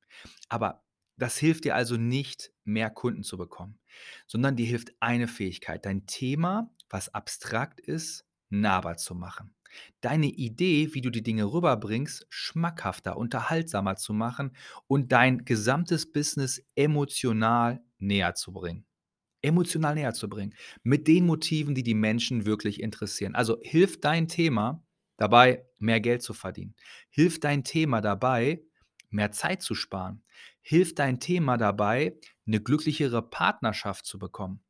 Aber 0.48 0.84
das 1.18 1.38
hilft 1.38 1.66
dir 1.66 1.76
also 1.76 1.98
nicht, 1.98 2.52
mehr 2.64 2.92
Kunden 2.92 3.24
zu 3.24 3.36
bekommen, 3.38 3.80
sondern 4.28 4.56
dir 4.56 4.66
hilft 4.66 4.94
eine 5.00 5.28
Fähigkeit, 5.28 5.86
dein 5.86 6.06
Thema, 6.06 6.72
was 6.90 7.14
abstrakt 7.14 7.80
ist, 7.80 8.26
nahbar 8.50 8.98
zu 8.98 9.16
machen. 9.16 9.56
Deine 10.02 10.28
Idee, 10.28 10.94
wie 10.94 11.02
du 11.02 11.10
die 11.10 11.24
Dinge 11.24 11.46
rüberbringst, 11.52 12.28
schmackhafter, 12.30 13.18
unterhaltsamer 13.18 13.96
zu 13.96 14.14
machen 14.14 14.56
und 14.86 15.12
dein 15.12 15.46
gesamtes 15.46 16.12
Business 16.12 16.64
emotional 16.76 17.84
näher 17.98 18.36
zu 18.36 18.54
bringen. 18.54 18.86
Emotional 19.42 19.96
näher 19.96 20.14
zu 20.14 20.30
bringen, 20.30 20.54
mit 20.84 21.08
den 21.08 21.26
Motiven, 21.26 21.74
die 21.74 21.84
die 21.84 21.96
Menschen 21.96 22.46
wirklich 22.46 22.80
interessieren. 22.82 23.34
Also, 23.36 23.58
hilft 23.62 24.06
dein 24.06 24.28
Thema 24.28 24.86
dabei, 25.18 25.66
mehr 25.80 26.00
Geld 26.00 26.22
zu 26.22 26.34
verdienen? 26.34 26.76
Hilft 27.10 27.44
dein 27.44 27.64
Thema 27.64 28.00
dabei, 28.00 28.64
mehr 29.14 29.32
Zeit 29.32 29.62
zu 29.62 29.76
sparen? 29.76 30.24
Hilft 30.62 31.00
dein 31.00 31.20
Thema 31.20 31.58
dabei, 31.58 32.18
'ne 32.46 32.62
glücklichere 32.62 33.22
Partnerschaft 33.30 34.06
zu 34.06 34.20
bekommen? 34.20 34.62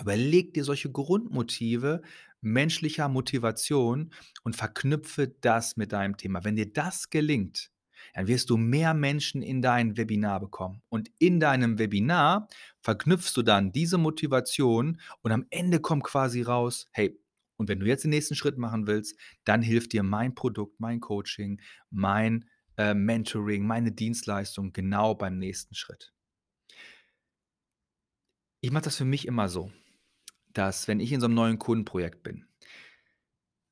Überleg 0.00 0.54
dir 0.54 0.64
solche 0.64 0.90
Grundmotive 0.90 2.02
menschlicher 2.40 3.08
Motivation 3.08 4.12
und 4.44 4.56
verknüpfe 4.56 5.28
das 5.28 5.76
mit 5.76 5.92
deinem 5.92 6.16
Thema. 6.16 6.42
Wenn 6.44 6.56
dir 6.56 6.72
das 6.72 7.10
gelingt, 7.10 7.70
dann 8.14 8.26
wirst 8.28 8.48
du 8.48 8.56
mehr 8.56 8.94
Menschen 8.94 9.42
in 9.42 9.60
dein 9.60 9.96
Webinar 9.98 10.40
bekommen. 10.40 10.82
Und 10.88 11.10
in 11.18 11.38
deinem 11.38 11.78
Webinar 11.78 12.48
verknüpfst 12.80 13.34
du 13.36 13.42
dann 13.42 13.72
diese 13.72 13.98
Motivation 13.98 15.00
und 15.22 15.32
am 15.32 15.44
Ende 15.50 15.80
kommt 15.80 16.04
quasi 16.04 16.40
raus: 16.42 16.86
„Hey, 16.92 17.20
und 17.56 17.68
wenn 17.68 17.78
du 17.80 17.86
jetzt 17.86 18.04
den 18.04 18.10
nächsten 18.10 18.34
Schritt 18.36 18.56
machen 18.56 18.86
willst, 18.86 19.18
dann 19.44 19.60
hilft 19.60 19.92
dir 19.92 20.02
mein 20.02 20.34
Produkt, 20.34 20.80
mein 20.80 21.00
Coaching, 21.00 21.60
mein, 21.90 22.46
äh, 22.80 22.94
Mentoring, 22.94 23.66
meine 23.66 23.92
Dienstleistung 23.92 24.72
genau 24.72 25.14
beim 25.14 25.38
nächsten 25.38 25.74
Schritt.“ 25.74 26.12
Ich 28.62 28.70
mache 28.70 28.84
das 28.84 28.96
für 28.96 29.04
mich 29.04 29.26
immer 29.26 29.48
so, 29.48 29.70
dass, 30.52 30.88
wenn 30.88 31.00
ich 31.00 31.12
in 31.12 31.20
so 31.20 31.28
'nem 31.28 31.34
neuen 31.34 31.58
Kundenprojekt 31.58 32.22
bin 32.22 32.46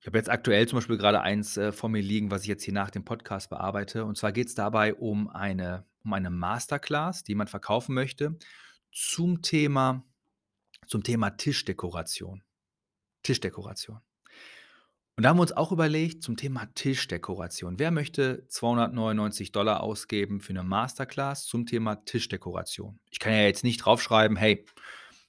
ich 0.01 0.07
habe 0.07 0.19
jetzt 0.19 0.31
aktuell 0.31 0.67
zum 0.69 0.77
Beispiel 0.77 0.97
grade 0.97 1.21
eins, 1.21 1.57
äh, 1.57 1.73
vor 1.73 1.89
mir 1.89 2.01
liegen, 2.03 2.31
was 2.31 2.43
ich 2.43 2.49
jetzt 2.49 2.63
hier 2.63 2.75
nach 2.75 2.91
dem 2.91 3.05
Podcast 3.05 3.51
bearbeite. 3.51 4.05
Und 4.05 4.17
zwar 4.17 4.33
geht's 4.33 4.55
dabei 4.55 4.95
um 4.95 5.29
eine 5.29 5.87
um 6.05 6.13
eine 6.13 6.31
Masterclass, 6.31 7.25
die 7.25 7.33
jemand 7.33 7.51
verkaufen 7.51 7.95
möchte 7.95 8.39
zum 8.93 9.43
Thema 9.43 10.05
zum 10.87 11.03
Thema 11.03 11.31
Tischdekoration. 11.31 12.43
Tischdekoration. 13.23 14.01
Und 15.19 15.25
da 15.25 15.31
haben 15.31 15.39
wir 15.39 15.43
uns 15.43 15.51
auch 15.51 15.73
überlegt 15.73 16.23
zum 16.23 16.37
Thema 16.37 16.67
Tischdekoration. 16.77 17.81
Wer 17.81 17.91
möchte 17.91 18.47
299 18.47 19.51
$ 19.51 19.81
ausgeben 19.83 20.41
für 20.41 20.53
'ne 20.53 20.63
Masterclass 20.63 21.45
zum 21.47 21.67
Thema 21.67 21.97
Tischdekoration? 22.05 23.01
Ich 23.11 23.19
kann 23.19 23.33
ja 23.33 23.41
jetzt 23.43 23.65
nicht 23.65 23.79
draufschreiben: 23.79 24.37
„Hey, 24.37 24.65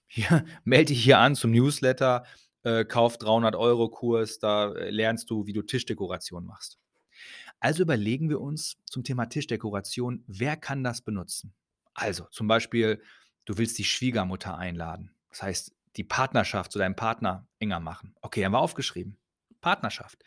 hier, 0.06 0.46
melde 0.64 0.94
dich 0.94 1.04
hier 1.04 1.18
an 1.18 1.34
zum 1.34 1.50
Newsletter, 1.50 2.24
äh, 2.62 2.86
kauf 2.86 3.18
300 3.18 3.56
€ 3.56 3.90
Kurs, 3.90 4.38
da, 4.38 4.72
äh, 4.74 4.92
lernst 4.92 5.32
du, 5.32 5.48
wie 5.48 5.54
du 5.54 5.64
Tischdekoration 5.64 6.46
machst.“ 6.46 6.78
Also 7.60 7.84
überlegen 7.84 8.30
wir 8.30 8.42
uns 8.42 8.78
zum 8.86 9.04
Thema 9.04 9.28
Tischdekoration, 9.28 10.24
wer 10.28 10.58
kann 10.58 10.84
das 10.84 11.02
benutzen? 11.02 11.54
Also, 11.96 12.26
zum 12.32 12.48
Beispiel, 12.48 13.02
du 13.46 13.58
willst 13.58 13.78
die 13.80 13.86
Schwiegermutter 13.86 14.58
einladen. 14.58 15.16
Das 15.30 15.44
heißt, 15.44 15.74
die 15.98 16.04
Partnerschaft 16.06 16.72
zu 16.74 16.80
deinem 16.80 16.96
Partner 16.96 17.48
enger 17.60 17.80
machen. 17.82 18.16
Okay, 18.22 18.46
haben 18.46 18.54
wir 18.54 18.60
aufgeschrieben. 18.60 19.18
Partnerschaft. 19.62 20.24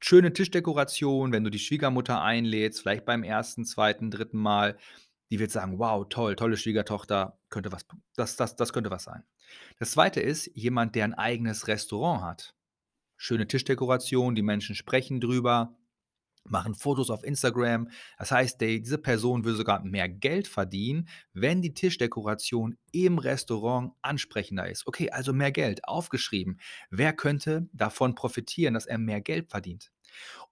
Schöne 0.00 0.32
Tischdekoration, 0.32 1.32
wenn 1.32 1.44
du 1.44 1.50
die 1.50 1.58
Schwiegermutter 1.58 2.22
einlädst, 2.22 2.80
vielleicht 2.82 3.04
beim 3.06 3.24
1., 3.24 3.64
2., 3.64 3.94
3. 4.10 4.28
Mal. 4.38 4.76
Die 5.30 5.38
wird 5.40 5.50
sagen: 5.50 5.78
„Wow, 5.78 6.06
toll, 6.08 6.36
tolle 6.36 6.56
Schwiegertochter, 6.56 7.38
könnte 7.50 7.72
was 7.72 7.86
das 8.16 8.36
das 8.36 8.56
das 8.56 8.72
könnte 8.72 8.90
was 8.90 9.04
sein.“ 9.04 9.24
Das 9.78 9.92
2. 9.92 10.20
ist 10.22 10.50
jemand, 10.54 10.94
der 10.94 11.06
'n 11.06 11.14
eigenes 11.14 11.68
Restaurant 11.68 12.22
hat. 12.22 12.54
Schöne 13.18 13.48
Tischdekoration, 13.48 14.34
die 14.36 14.42
Menschen 14.42 14.74
sprechen 14.76 15.20
drüber, 15.20 15.76
machen 16.44 16.74
Fotos 16.74 17.10
auf 17.10 17.24
Instagram. 17.24 17.88
Das 18.18 18.30
heißt, 18.30 18.60
de 18.60 18.80
diese 18.80 18.98
Person 18.98 19.44
will 19.44 19.54
sogar 19.54 19.82
mehr 19.84 20.08
Geld 20.08 20.46
verdienen, 20.48 21.08
wenn 21.32 21.62
die 21.62 21.74
Tischdekoration 21.74 22.76
im 22.92 23.18
Restaurant 23.18 23.92
ansprechender 24.02 24.68
ist. 24.68 24.86
Okay, 24.86 25.10
also 25.10 25.32
mehr 25.32 25.52
Geld, 25.52 25.86
aufgeschrieben. 25.88 26.60
Wer 26.90 27.12
könnte 27.12 27.68
davon 27.72 28.14
profitieren, 28.14 28.74
dass 28.74 28.86
er 28.86 28.98
mehr 28.98 29.20
Geld 29.20 29.50
verdient? 29.50 29.90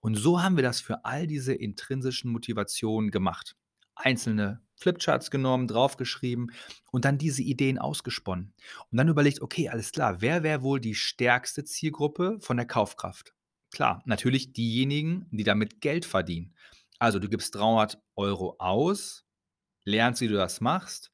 Und 0.00 0.14
so 0.16 0.42
haben 0.42 0.56
wir 0.56 0.62
das 0.62 0.80
für 0.80 1.04
all 1.04 1.26
diese 1.26 1.54
intrinsischen 1.54 2.30
Motivationen 2.30 3.10
gemacht. 3.10 3.56
Einzelne 3.94 4.62
Flipcharts 4.76 5.30
genommen, 5.30 5.68
draufgeschrieben 5.68 6.52
und 6.90 7.04
dann 7.04 7.18
diese 7.18 7.42
Ideen 7.42 7.78
ausgesponnen. 7.78 8.54
Und 8.90 8.98
dann 8.98 9.08
überlegt: 9.08 9.40
„Okay, 9.42 9.68
alles 9.68 9.92
klar, 9.92 10.20
wer 10.20 10.42
wäre 10.42 10.62
wohl 10.62 10.80
die 10.80 10.94
stärkste 10.94 11.64
Zielgruppe 11.64 12.38
von 12.40 12.56
der 12.56 12.66
Kaufkraft?“ 12.66 13.34
Klar, 13.72 14.02
natürlich 14.04 14.52
diejenigen, 14.52 15.26
die 15.30 15.44
damit 15.44 15.80
Geld 15.80 16.04
verdienen. 16.04 16.54
Also, 16.98 17.18
du 17.18 17.28
gibst 17.28 17.54
300 17.54 17.98
€ 18.16 18.56
aus, 18.58 19.24
lernst, 19.84 20.20
wie 20.22 20.28
du 20.28 20.34
das 20.36 20.60
machst 20.60 21.12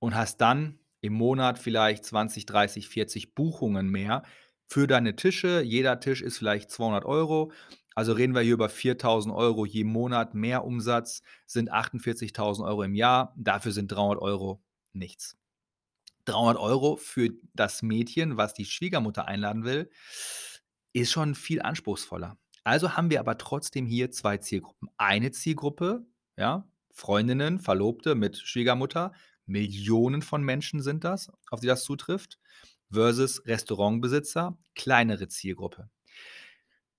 und 0.00 0.14
hast 0.16 0.38
dann 0.40 0.80
im 1.02 1.14
Monat 1.14 1.58
vielleicht 1.58 2.04
20, 2.04 2.46
30, 2.46 2.88
40 2.88 3.34
Buchungen 3.34 3.88
mehr 3.90 4.24
für 4.68 4.86
deine 4.88 5.16
Tische. 5.16 5.62
Jeder 5.62 6.00
Tisch 6.00 6.22
ist 6.22 6.38
vielleicht 6.38 6.70
200 6.70 7.04
€. 7.04 7.52
Also, 7.94 8.12
reden 8.14 8.34
wir 8.34 8.42
hier 8.42 8.54
über 8.54 8.68
4.000 8.70 9.34
€ 9.34 9.66
je 9.66 9.84
Monat 9.84 10.34
Mehrumsatz, 10.34 11.22
sind 11.46 11.72
48.000 11.72 12.66
€ 12.68 12.84
im 12.84 12.94
Jahr. 12.94 13.34
Dafür 13.38 13.72
sind 13.72 13.88
300 13.92 14.20
€ 14.22 14.62
nichts. 14.94 15.36
300 16.26 16.58
€ 16.58 16.96
für 16.96 17.30
das 17.54 17.82
Mädchen, 17.82 18.36
was 18.38 18.54
die 18.54 18.66
Schwiegermutter 18.66 19.28
einladen 19.28 19.64
will, 19.64 19.90
ist 20.94 21.12
schon 21.12 21.34
viel 21.34 21.60
anspruchsvoller. 21.60 22.38
Also 22.64 22.96
haben 22.96 23.10
wir 23.10 23.20
aber 23.20 23.36
trotzdem 23.36 23.84
hier 23.84 24.10
2 24.10 24.38
Zielgruppen. 24.38 24.88
Eine 24.96 25.32
Zielgruppe, 25.32 26.06
ja, 26.38 26.66
Freundinnen, 26.90 27.58
Verlobte 27.60 28.14
mit 28.14 28.38
Schwiegermutter. 28.38 29.12
Millionen 29.44 30.22
von 30.22 30.42
Menschen 30.42 30.80
sind 30.80 31.04
das, 31.04 31.30
auf 31.50 31.60
die 31.60 31.66
das 31.66 31.84
zutrifft, 31.84 32.38
versus 32.90 33.44
Restaurantbesitzer, 33.46 34.56
kleinere 34.74 35.28
Zielgruppe. 35.28 35.90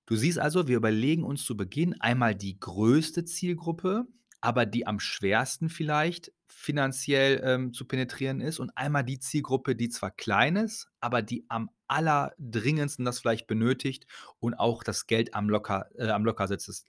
Du 0.06 0.16
siehst 0.16 0.38
also, 0.38 0.68
wir 0.68 0.78
überlegen 0.78 1.24
uns 1.24 1.44
zu 1.44 1.58
Beginn 1.58 2.00
einmal 2.00 2.36
die 2.36 2.60
größte 2.60 3.26
Zielgruppe 3.26 4.06
aber 4.46 4.68
die 4.68 4.86
am 4.86 5.00
schwersten 5.00 5.70
vielleicht 5.70 6.32
finanziell, 6.48 7.42
ähm, 7.44 7.74
zu 7.74 7.86
penetrieren 7.86 8.42
ist 8.42 8.60
und 8.60 8.78
einmal 8.78 9.04
die 9.04 9.18
Zielgruppe, 9.18 9.76
die 9.76 9.90
zwar 9.90 10.12
klein 10.12 10.56
ist, 10.56 10.88
aber 11.00 11.24
die 11.24 11.46
am 11.50 11.72
allerdringendsten 11.88 13.06
das 13.06 13.20
vielleicht 13.20 13.48
benötigt 13.48 14.06
und 14.40 14.54
auch 14.54 14.84
das 14.84 15.08
Geld 15.08 15.34
am 15.34 15.50
locker 15.50 15.90
äh, 15.98 16.10
am 16.10 16.26
Lockersitz 16.26 16.68
ist. 16.68 16.88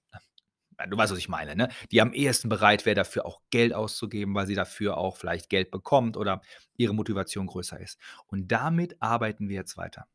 Äh, 0.78 0.88
du 0.88 0.96
weißt, 0.96 1.12
was 1.12 1.18
ich 1.18 1.28
meine, 1.28 1.56
ne? 1.56 1.68
Die 1.90 2.00
am 2.00 2.12
ehesten 2.12 2.48
bereit 2.48 2.86
wäre, 2.86 2.94
dafür 2.94 3.26
auch 3.26 3.40
Geld 3.50 3.72
auszugeben, 3.72 4.34
weil 4.34 4.46
sie 4.46 4.54
dafür 4.54 4.96
auch 4.96 5.16
vielleicht 5.16 5.48
Geld 5.48 5.70
bekommt 5.70 6.16
oder 6.16 6.42
ihre 6.76 6.94
Motivation 6.94 7.46
größer 7.46 7.80
ist. 7.80 7.98
Und 8.26 8.52
damit 8.52 9.00
arbeiten 9.00 9.48
wir 9.48 9.56
jetzt 9.56 9.76
weiter. 9.76 10.06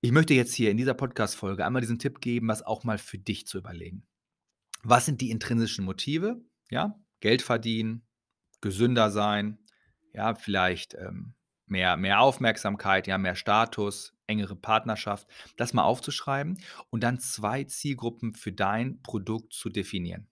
Ich 0.00 0.12
möchte 0.12 0.34
jetzt 0.34 0.54
hier 0.54 0.70
in 0.70 0.76
dieser 0.76 0.94
Podcast-Folge 0.94 1.64
einmal 1.64 1.80
diesen 1.80 1.98
Tipp 1.98 2.20
geben, 2.20 2.48
was 2.48 2.62
auch 2.62 2.82
mal 2.82 2.98
für 2.98 3.18
dich 3.18 3.46
zu 3.46 3.58
überlegen. 3.58 4.04
Was 4.82 5.06
sind 5.06 5.20
die 5.20 5.30
intrinsischen 5.30 5.84
Motive? 5.84 6.40
Ja, 6.70 6.98
Geld 7.20 7.42
verdienen, 7.42 8.04
gesünder 8.60 9.10
sein, 9.10 9.58
ja, 10.12 10.34
vielleicht, 10.34 10.94
ähm, 10.94 11.34
mehr 11.72 11.96
mehr 11.96 12.20
Aufmerksamkeit, 12.20 13.08
ja, 13.08 13.18
mehr 13.18 13.34
Status, 13.36 14.14
engere 14.28 14.56
Partnerschaft, 14.56 15.26
das 15.56 15.74
mal 15.74 15.84
aufzuschreiben 15.84 16.58
und 16.90 17.02
dann 17.02 17.18
2 17.18 17.64
Zielgruppen 17.64 18.34
für 18.34 18.52
dein 18.52 19.02
Produkt 19.02 19.52
zu 19.54 19.70
definieren. 19.70 20.28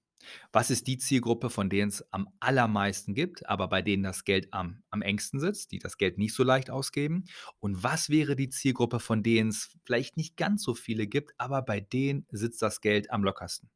Was 0.53 0.71
ist 0.71 0.87
die 0.87 0.99
Zielgruppe, 0.99 1.49
von 1.51 1.71
denen 1.71 1.89
es 1.89 2.05
am 2.13 2.29
allermeisten 2.41 3.15
gibt, 3.15 3.49
aber 3.49 3.69
bei 3.69 3.83
denen 3.83 4.03
das 4.03 4.25
Geld 4.25 4.53
am 4.53 4.83
am 4.91 5.03
engsten 5.03 5.41
sitzt, 5.41 5.73
die 5.73 5.79
das 5.79 5.97
Geld 5.99 6.19
nicht 6.19 6.35
so 6.35 6.45
leicht 6.45 6.71
ausgeben? 6.71 7.25
Und 7.59 7.83
was 7.83 8.11
wäre 8.11 8.37
die 8.37 8.51
Zielgruppe, 8.51 9.01
von 9.01 9.23
denen 9.23 9.51
es 9.51 9.77
vielleicht 9.85 10.17
nicht 10.19 10.37
ganz 10.37 10.63
so 10.63 10.75
viele 10.75 11.07
gibt, 11.07 11.33
aber 11.39 11.63
bei 11.63 11.81
denen 11.81 12.27
sitzt 12.31 12.61
das 12.63 12.81
Geld 12.83 13.11
am 13.11 13.25
lockersten? 13.25 13.71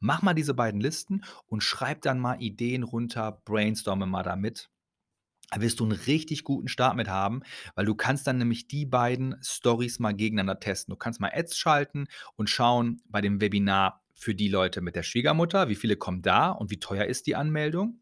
Mach 0.00 0.22
mal 0.22 0.34
diese 0.34 0.54
beiden 0.54 0.80
Listen 0.80 1.24
und 1.46 1.62
schreib 1.64 2.02
dann 2.02 2.20
mal 2.20 2.40
Ideen 2.42 2.82
runter, 2.84 3.42
brainstorme 3.44 4.06
mal 4.06 4.24
damit. 4.24 4.70
Wirst 5.56 5.80
du 5.80 5.84
einen 5.84 5.92
richtig 5.92 6.44
guten 6.44 6.68
Start 6.68 6.96
mit 6.96 7.08
haben, 7.08 7.40
weil 7.74 7.86
du 7.86 7.94
kannst 7.94 8.26
dann 8.26 8.38
nämlich 8.38 8.68
die 8.68 8.84
beiden 8.84 9.36
Stories 9.42 9.98
mal 9.98 10.12
gegeneinander 10.12 10.60
testen. 10.60 10.92
Du 10.92 10.96
kannst 10.98 11.20
mal 11.20 11.32
Ads 11.32 11.56
schalten 11.56 12.06
und 12.36 12.50
schauen 12.50 13.00
bei 13.08 13.20
dem 13.20 13.40
Webinar 13.40 14.02
für 14.18 14.34
die 14.34 14.48
Leute 14.48 14.80
mit 14.80 14.96
der 14.96 15.04
Schwiegermutter, 15.04 15.68
wie 15.68 15.76
viele 15.76 15.96
kommen 15.96 16.22
da 16.22 16.50
und 16.50 16.70
wie 16.70 16.80
teuer 16.80 17.04
ist 17.04 17.26
die 17.26 17.36
Anmeldung. 17.36 18.00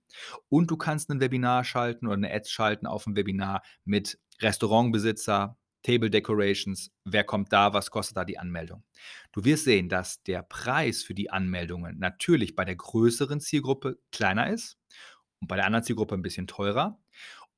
Und 0.49 0.71
du 0.71 0.77
kannst 0.77 1.11
ein 1.11 1.21
Webinar 1.21 1.63
schalten 1.63 2.07
oder 2.07 2.17
eine 2.17 2.33
Ads 2.33 2.51
schalten 2.51 2.87
auf 2.87 3.07
ein 3.07 3.17
Webinar 3.17 3.63
mit 3.85 4.19
Restaurantbesitzer, 4.41 5.57
Table 5.83 6.11
Decorations, 6.11 6.91
wer 7.05 7.23
kommt 7.23 7.53
da, 7.53 7.73
was 7.73 7.91
kostet 7.91 8.17
da 8.17 8.25
die 8.25 8.39
Anmeldung. 8.39 8.83
Du 9.31 9.45
wirst 9.45 9.65
sehen, 9.65 9.89
dass 9.89 10.23
der 10.25 10.43
Preis 10.43 11.05
für 11.05 11.15
die 11.15 11.31
Anmeldungen 11.31 11.99
natürlich 11.99 12.57
bei 12.57 12.65
der 12.65 12.75
größeren 12.77 13.41
Zielgruppe 13.41 13.99
kleiner 14.11 14.51
ist 14.51 14.79
und 15.41 15.49
bei 15.49 15.57
der 15.57 15.67
anderen 15.67 15.85
Zielgruppe 15.85 16.17
ein 16.17 16.23
bisschen 16.23 16.49
teurer. 16.49 16.99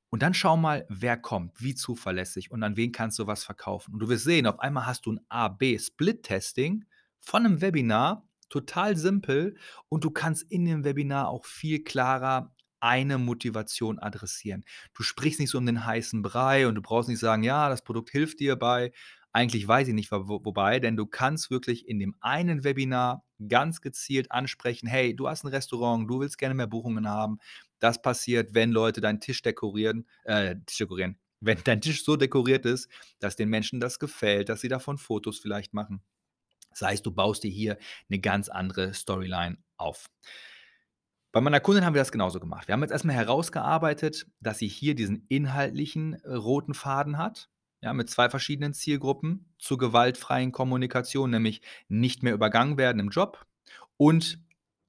Und 0.09 0.23
dann 0.23 0.33
schau 0.33 0.57
mal, 0.57 0.85
wer 0.89 1.17
kommt, 1.17 1.61
wie 1.61 1.75
zuverlässig 1.75 2.51
und 2.51 2.63
an 2.63 2.77
wen 2.77 2.91
kannst 2.91 3.19
du 3.19 3.27
was 3.27 3.43
verkaufen. 3.43 3.93
Und 3.93 3.99
du 3.99 4.09
wirst 4.09 4.23
sehen, 4.23 4.47
auf 4.47 4.59
einmal 4.59 4.85
hast 4.85 5.05
du 5.05 5.13
ein 5.13 5.19
A-B-Split-Testing 5.29 6.85
von 7.19 7.45
einem 7.45 7.61
Webinar, 7.61 8.27
total 8.49 8.97
simpel, 8.97 9.55
und 9.89 10.03
du 10.03 10.09
kannst 10.09 10.43
in 10.51 10.65
dem 10.65 10.83
Webinar 10.83 11.27
auch 11.29 11.45
viel 11.45 11.83
klarer 11.83 12.53
eine 12.79 13.17
Motivation 13.17 13.99
adressieren. 13.99 14.63
Du 14.95 15.03
sprichst 15.03 15.39
nicht 15.39 15.49
so 15.51 15.57
um 15.57 15.65
den 15.65 15.85
heißen 15.85 16.21
Brei 16.21 16.67
und 16.67 16.75
du 16.75 16.81
brauchst 16.81 17.09
nicht 17.09 17.19
sagen: 17.19 17.43
„Ja, 17.43 17.69
das 17.69 17.83
Produkt 17.83 18.09
hilft 18.09 18.39
dir 18.39 18.55
bei“ 18.55 18.91
eigentlich 19.31 19.67
weiß 19.67 19.87
ich 19.89 19.93
nicht, 19.93 20.11
wo 20.11 20.27
wobei, 20.43 20.79
denn 20.79 20.97
du 20.97 21.05
kannst 21.05 21.51
wirklich 21.51 21.87
in 21.87 21.99
dem 21.99 22.15
einen 22.19 22.63
Webinar 22.63 23.23
ganz 23.47 23.81
gezielt 23.81 24.31
ansprechen: 24.31 24.87
„Hey, 24.87 25.15
du 25.15 25.27
hast 25.27 25.43
ein 25.43 25.49
Restaurant, 25.49 26.09
du 26.09 26.19
willst 26.19 26.37
gerne 26.37 26.55
mehr 26.55 26.67
Buchungen 26.67 27.07
haben. 27.07 27.37
Das 27.79 28.01
passiert, 28.01 28.53
wenn 28.53 28.71
Leute 28.71 29.01
deinen 29.01 29.19
Tisch 29.19 29.41
dekorieren 29.41 30.07
äh, 30.23 30.55
Tisch 30.65 30.77
dekorieren 30.77 31.19
wenn 31.41 31.57
dein 31.63 31.79
Tisch 31.79 32.03
so 32.03 32.17
dekoriert 32.17 32.65
ist, 32.65 32.89
dass 33.19 33.37
den 33.37 33.47
Menschen 33.49 33.79
das 33.79 33.97
gefällt, 33.97 34.49
dass 34.49 34.61
sie 34.61 34.67
davon 34.67 34.97
Fotos 34.97 35.39
vielleicht 35.39 35.73
machen.“ 35.73 36.01
Das 36.71 36.81
heißt, 36.81 37.05
du 37.05 37.11
baust 37.11 37.43
dir 37.43 37.51
hier 37.51 37.77
eine 38.09 38.19
ganz 38.19 38.49
andere 38.49 38.93
Storyline 38.93 39.57
auf. 39.77 40.09
Bei 41.31 41.41
meiner 41.41 41.59
Kundin 41.59 41.85
haben 41.85 41.93
wir 41.93 42.01
das 42.01 42.11
genauso 42.11 42.39
gemacht. 42.39 42.67
Wir 42.67 42.73
haben 42.73 42.81
jetzt 42.81 42.91
erstmal 42.91 43.15
herausgearbeitet, 43.15 44.25
dass 44.39 44.57
sie 44.57 44.67
hier 44.67 44.95
diesen 44.95 45.25
inhaltlichen, 45.27 46.15
äh, 46.23 46.33
roten 46.33 46.73
Faden 46.73 47.17
hat, 47.17 47.49
ja, 47.81 47.93
mit 47.93 48.09
2 48.09 48.29
verschiedenen 48.29 48.73
Zielgruppen 48.73 49.53
zur 49.59 49.77
gewaltfreien 49.77 50.51
Kommunikation, 50.51 51.29
nämlich 51.29 51.61
nicht 51.87 52.23
mehr 52.23 52.33
übergangen 52.33 52.77
werden 52.77 52.99
im 52.99 53.09
Job 53.09 53.45
und 53.95 54.39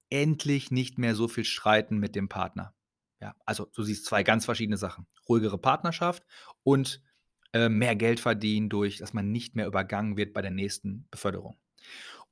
endlich 0.09 0.71
nicht 0.71 0.99
mehr 0.99 1.15
so 1.15 1.29
viel 1.29 1.45
streiten 1.45 1.99
mit 1.99 2.17
dem 2.17 2.29
Partner. 2.29 2.75
Ja, 3.21 3.35
also 3.45 3.67
du 3.75 3.83
siehst 3.83 4.07
2 4.07 4.23
ganz 4.23 4.45
verschiedene 4.45 4.77
Sachen. 4.77 5.07
Ruhigere 5.29 5.59
Partnerschaft 5.59 6.25
und, 6.63 7.03
äh, 7.53 7.69
mehr 7.69 7.97
Geld 7.97 8.21
verdienen 8.21 8.69
durch 8.69 8.99
dass 8.99 9.13
man 9.13 9.31
nicht 9.31 9.57
mehr 9.57 9.67
übergangen 9.67 10.17
wird 10.17 10.33
bei 10.33 10.43
der 10.43 10.51
nächsten 10.51 11.07
Beförderung. 11.11 11.57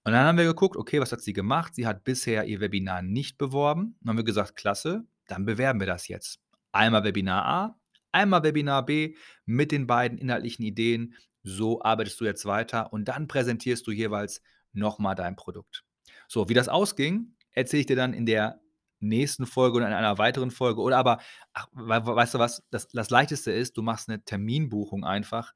Und 0.05 0.13
dann 0.13 0.25
haben 0.27 0.39
wir 0.39 0.45
geguckt, 0.45 0.77
okay, 0.77 1.01
was 1.01 1.13
hat 1.13 1.21
sie 1.21 1.33
gemacht? 1.33 1.75
Sie 1.75 1.87
hat 1.87 2.05
bisher 2.05 2.45
ihr 2.45 2.61
Webinar 2.61 3.03
nicht 3.03 3.37
beworben. 3.39 3.97
Dann 4.01 4.11
haben 4.11 4.17
wir 4.19 4.25
gesagt, 4.25 4.57
klasse, 4.57 5.05
dann 5.27 5.45
bewerben 5.45 5.81
wir 5.81 5.87
das 5.87 6.09
jetzt. 6.09 6.41
Einmal 6.73 7.05
Webinar 7.05 7.45
A, 7.45 7.81
einmal 8.13 8.43
Webinar 8.43 8.87
B 8.87 9.17
mit 9.45 9.73
den 9.73 9.87
beiden 9.87 10.19
inhaltlichen 10.19 10.65
Ideen. 10.65 11.15
So 11.43 11.83
arbeitest 11.83 12.21
du 12.21 12.25
jetzt 12.25 12.47
weiter 12.47 12.93
und 12.93 13.07
dann 13.07 13.29
präsentierst 13.29 13.87
du 13.87 13.91
jeweils 13.91 14.43
nochmal 14.73 15.15
dein 15.15 15.37
Produkt. 15.37 15.85
So, 16.29 16.49
wie 16.49 16.55
das 16.55 16.69
ausging, 16.69 17.35
erzähle 17.53 17.81
ich 17.81 17.87
dir 17.87 17.97
dann 17.97 18.15
in 18.15 18.27
der 18.27 18.61
nächsten 19.01 19.47
Folge 19.47 19.77
oder 19.79 19.87
in 19.87 19.93
einer 19.93 20.19
weiteren 20.19 20.51
Folge. 20.51 20.81
Oder 20.81 20.99
aber, 20.99 21.19
ach, 21.53 21.69
weißt 21.73 22.35
du 22.35 22.39
was, 22.39 22.63
das, 22.71 22.89
das 22.89 23.11
Leichteste 23.11 23.53
ist, 23.53 23.77
du 23.77 23.83
machst 23.83 24.09
eine 24.09 24.25
Terminbuchung 24.25 25.05
einfach 25.05 25.53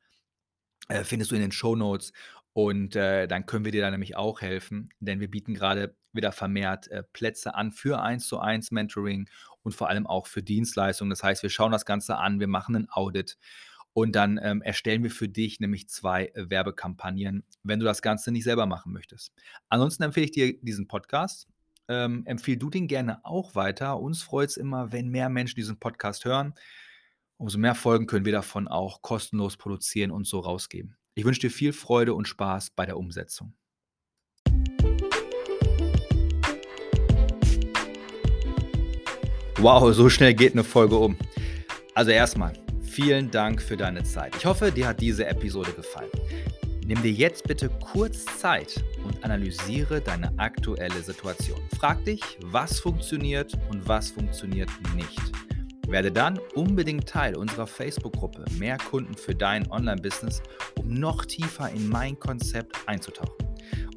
äh, 0.89 1.05
findest 1.05 1.31
du 1.31 1.35
in 1.35 1.41
den 1.41 1.53
Shownotes 1.53 2.13
und, 2.53 2.97
äh, 2.97 3.27
dann 3.27 3.47
können 3.47 3.65
wir 3.65 3.73
dir 3.73 3.81
da 3.81 3.91
nämlich 3.91 4.17
auch 4.17 4.41
helfen, 4.41 4.91
denn 5.01 5.21
wir 5.21 5.31
bieten 5.31 5.55
gerade 5.55 5.97
wieder 6.13 6.33
vermehrt, 6.33 6.89
äh, 6.89 7.03
Plätze 7.03 7.55
an 7.55 7.73
für 7.73 8.03
Eins-zu-eins 8.03 8.71
Mentoring 8.71 9.29
und 9.63 9.75
vor 9.75 9.89
allem 9.89 10.07
auch 10.07 10.27
für 10.27 10.43
Dienstleistungen. 10.43 11.11
Das 11.11 11.23
heißt, 11.23 11.43
wir 11.43 11.51
schauen 11.51 11.73
das 11.73 11.87
Ganze 11.87 12.17
an, 12.17 12.41
wir 12.41 12.49
machen 12.49 12.77
ein 12.77 12.89
Audit 12.91 13.39
und 13.95 14.15
dann, 14.17 14.39
ähm, 14.43 14.63
erstellen 14.63 15.03
wir 15.03 15.11
für 15.11 15.29
dich 15.29 15.61
nämlich 15.61 15.89
2 15.89 16.27
äh, 16.27 16.51
Werbekampagnen, 16.51 17.45
wenn 17.63 17.81
du 17.81 17.87
das 17.87 18.03
Ganze 18.03 18.33
nicht 18.33 18.45
selber 18.45 18.67
machen 18.67 18.93
möchtest. 18.93 19.33
Ansonsten 19.69 20.03
empfehle 20.03 20.27
ich 20.27 20.33
dir 20.33 20.61
diesen 20.61 20.89
Podcast. 20.89 21.49
Ähm, 21.88 22.23
empfehle 22.27 22.59
du 22.59 22.71
den 22.71 22.87
gerne 22.87 23.25
auch 23.25 23.55
weiter. 23.55 24.01
Uns 24.01 24.23
freut 24.23 24.51
es 24.51 24.57
immer, 24.57 24.92
wenn 24.92 25.09
mehr 25.09 25.29
Menschen 25.29 25.57
diesen 25.57 25.79
Podcast 25.79 26.25
hören. 26.25 26.55
Umso 27.38 27.59
mehr 27.59 27.75
Folgen 27.75 28.07
können 28.07 28.25
wir 28.25 28.33
davon 28.33 28.68
auch 28.68 29.03
kostenlos 29.03 29.57
produzieren 29.57 30.11
und 30.11 30.27
so 30.27 30.40
rausgeben. 30.40 30.97
Ich 31.14 31.25
wünsche 31.25 31.40
dir 31.40 31.51
viel 31.51 31.73
Freude 31.73 32.14
und 32.14 32.29
Spaß 32.29 32.71
bei 32.71 32.87
der 32.87 32.97
Umsetzung. 32.97 33.55
Wow, 39.59 39.92
so 39.92 40.09
schnell 40.09 40.35
geht 40.35 40.53
eine 40.55 40.64
Folge 40.64 40.97
um. 40.97 41.16
Also 41.95 42.11
erstmal, 42.11 42.53
vielen 42.83 43.31
Dank 43.31 43.62
für 43.62 43.77
deine 43.77 44.03
Zeit. 44.03 44.35
Ich 44.37 44.47
hoffe, 44.47 44.73
dir 44.73 44.88
hat 44.88 45.01
diese 45.01 45.27
Episode 45.27 45.73
gefallen. 45.73 46.11
Nimm 46.85 47.01
dir 47.01 47.12
jetzt 47.12 47.47
bitte 47.47 47.68
kurz 47.68 48.25
Zeit 48.38 48.83
und 49.05 49.23
analysiere 49.25 50.01
deine 50.01 50.37
aktuelle 50.38 51.01
Situation. 51.01 51.61
Frag 51.79 52.05
dich, 52.05 52.21
was 52.42 52.81
funktioniert 52.81 53.53
und 53.71 53.87
was 53.87 54.11
funktioniert 54.11 54.68
nicht. 54.97 55.21
Werde 55.87 56.11
dann 56.11 56.40
unbedingt 56.55 57.09
Teil 57.09 57.37
unserer 57.37 57.66
Facebook-Gruppe 57.66 58.45
Mehr 58.59 58.79
Kunden 58.79 59.14
für 59.14 59.35
dein 59.35 59.71
Online-Business, 59.71 60.42
um 60.79 60.95
noch 60.95 61.25
tiefer 61.25 61.71
in 61.71 61.88
mein 61.88 62.18
Konzept 62.18 62.77
einzutauchen. 62.87 63.47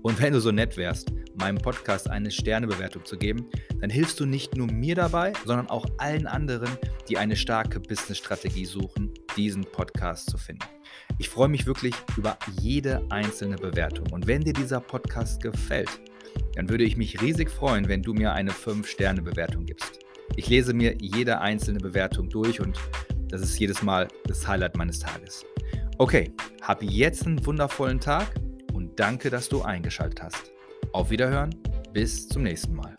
Und 0.04 0.22
wenn 0.22 0.34
du 0.34 0.40
so 0.40 0.52
nett 0.52 0.78
wärst, 0.78 1.12
meinem 1.34 1.58
Podcast 1.58 2.10
eine 2.10 2.30
Sternebewertung 2.30 3.04
zu 3.04 3.18
geben, 3.18 3.50
dann 3.82 3.90
hilfst 3.90 4.20
du 4.20 4.26
nicht 4.26 4.56
nur 4.56 4.68
mir 4.68 4.94
dabei, 4.94 5.34
sondern 5.46 5.70
auch 5.70 5.88
allen 5.98 6.28
anderen, 6.28 6.70
die 7.10 7.18
eine 7.18 7.36
starke 7.36 7.80
Business-Strategie 7.80 8.66
suchen, 8.66 9.12
diesen 9.36 9.64
Podcast 9.64 10.30
zu 10.30 10.38
finden. 10.38 10.75
Ich 11.18 11.30
freue 11.30 11.48
mich 11.48 11.66
wirklich 11.66 11.94
über 12.18 12.38
jede 12.60 13.06
einzelne 13.10 13.56
Bewertung. 13.56 14.12
Und 14.12 14.28
wenn 14.28 14.42
dir 14.42 14.54
dieser 14.54 14.80
Podcast 14.80 15.42
gefällt, 15.42 15.90
dann 16.56 16.70
würde 16.70 16.84
ich 16.84 16.98
mich 16.98 17.22
riesig 17.22 17.50
freuen, 17.50 17.88
wenn 17.88 18.02
du 18.02 18.14
mir 18.14 18.34
eine 18.34 18.52
5-Sterne-Bewertung 18.52 19.66
gibst. 19.66 20.00
Ich 20.36 20.50
lese 20.50 20.74
mir 20.74 20.96
jede 21.00 21.40
einzelne 21.40 21.80
Bewertung 21.80 22.30
durch 22.30 22.60
und 22.60 22.78
das 23.30 23.42
ist 23.42 23.58
jedes 23.60 23.82
Mal 23.82 24.08
das 24.26 24.48
Highlight 24.48 24.76
meines 24.78 25.00
Tages. 25.00 25.46
Okay, 25.98 26.34
hab 26.62 26.84
jetzt 26.84 27.26
einen 27.26 27.46
wundervollen 27.46 28.00
Tag 28.00 28.28
und 28.74 29.00
danke, 29.00 29.30
dass 29.30 29.48
du 29.48 29.62
eingeschaltet 29.62 30.22
hast. 30.22 30.52
Auf 30.92 31.10
Wiederhören, 31.10 31.56
bis 31.94 32.28
zum 32.28 32.44
nächsten 32.44 32.76
Mal. 32.76 32.96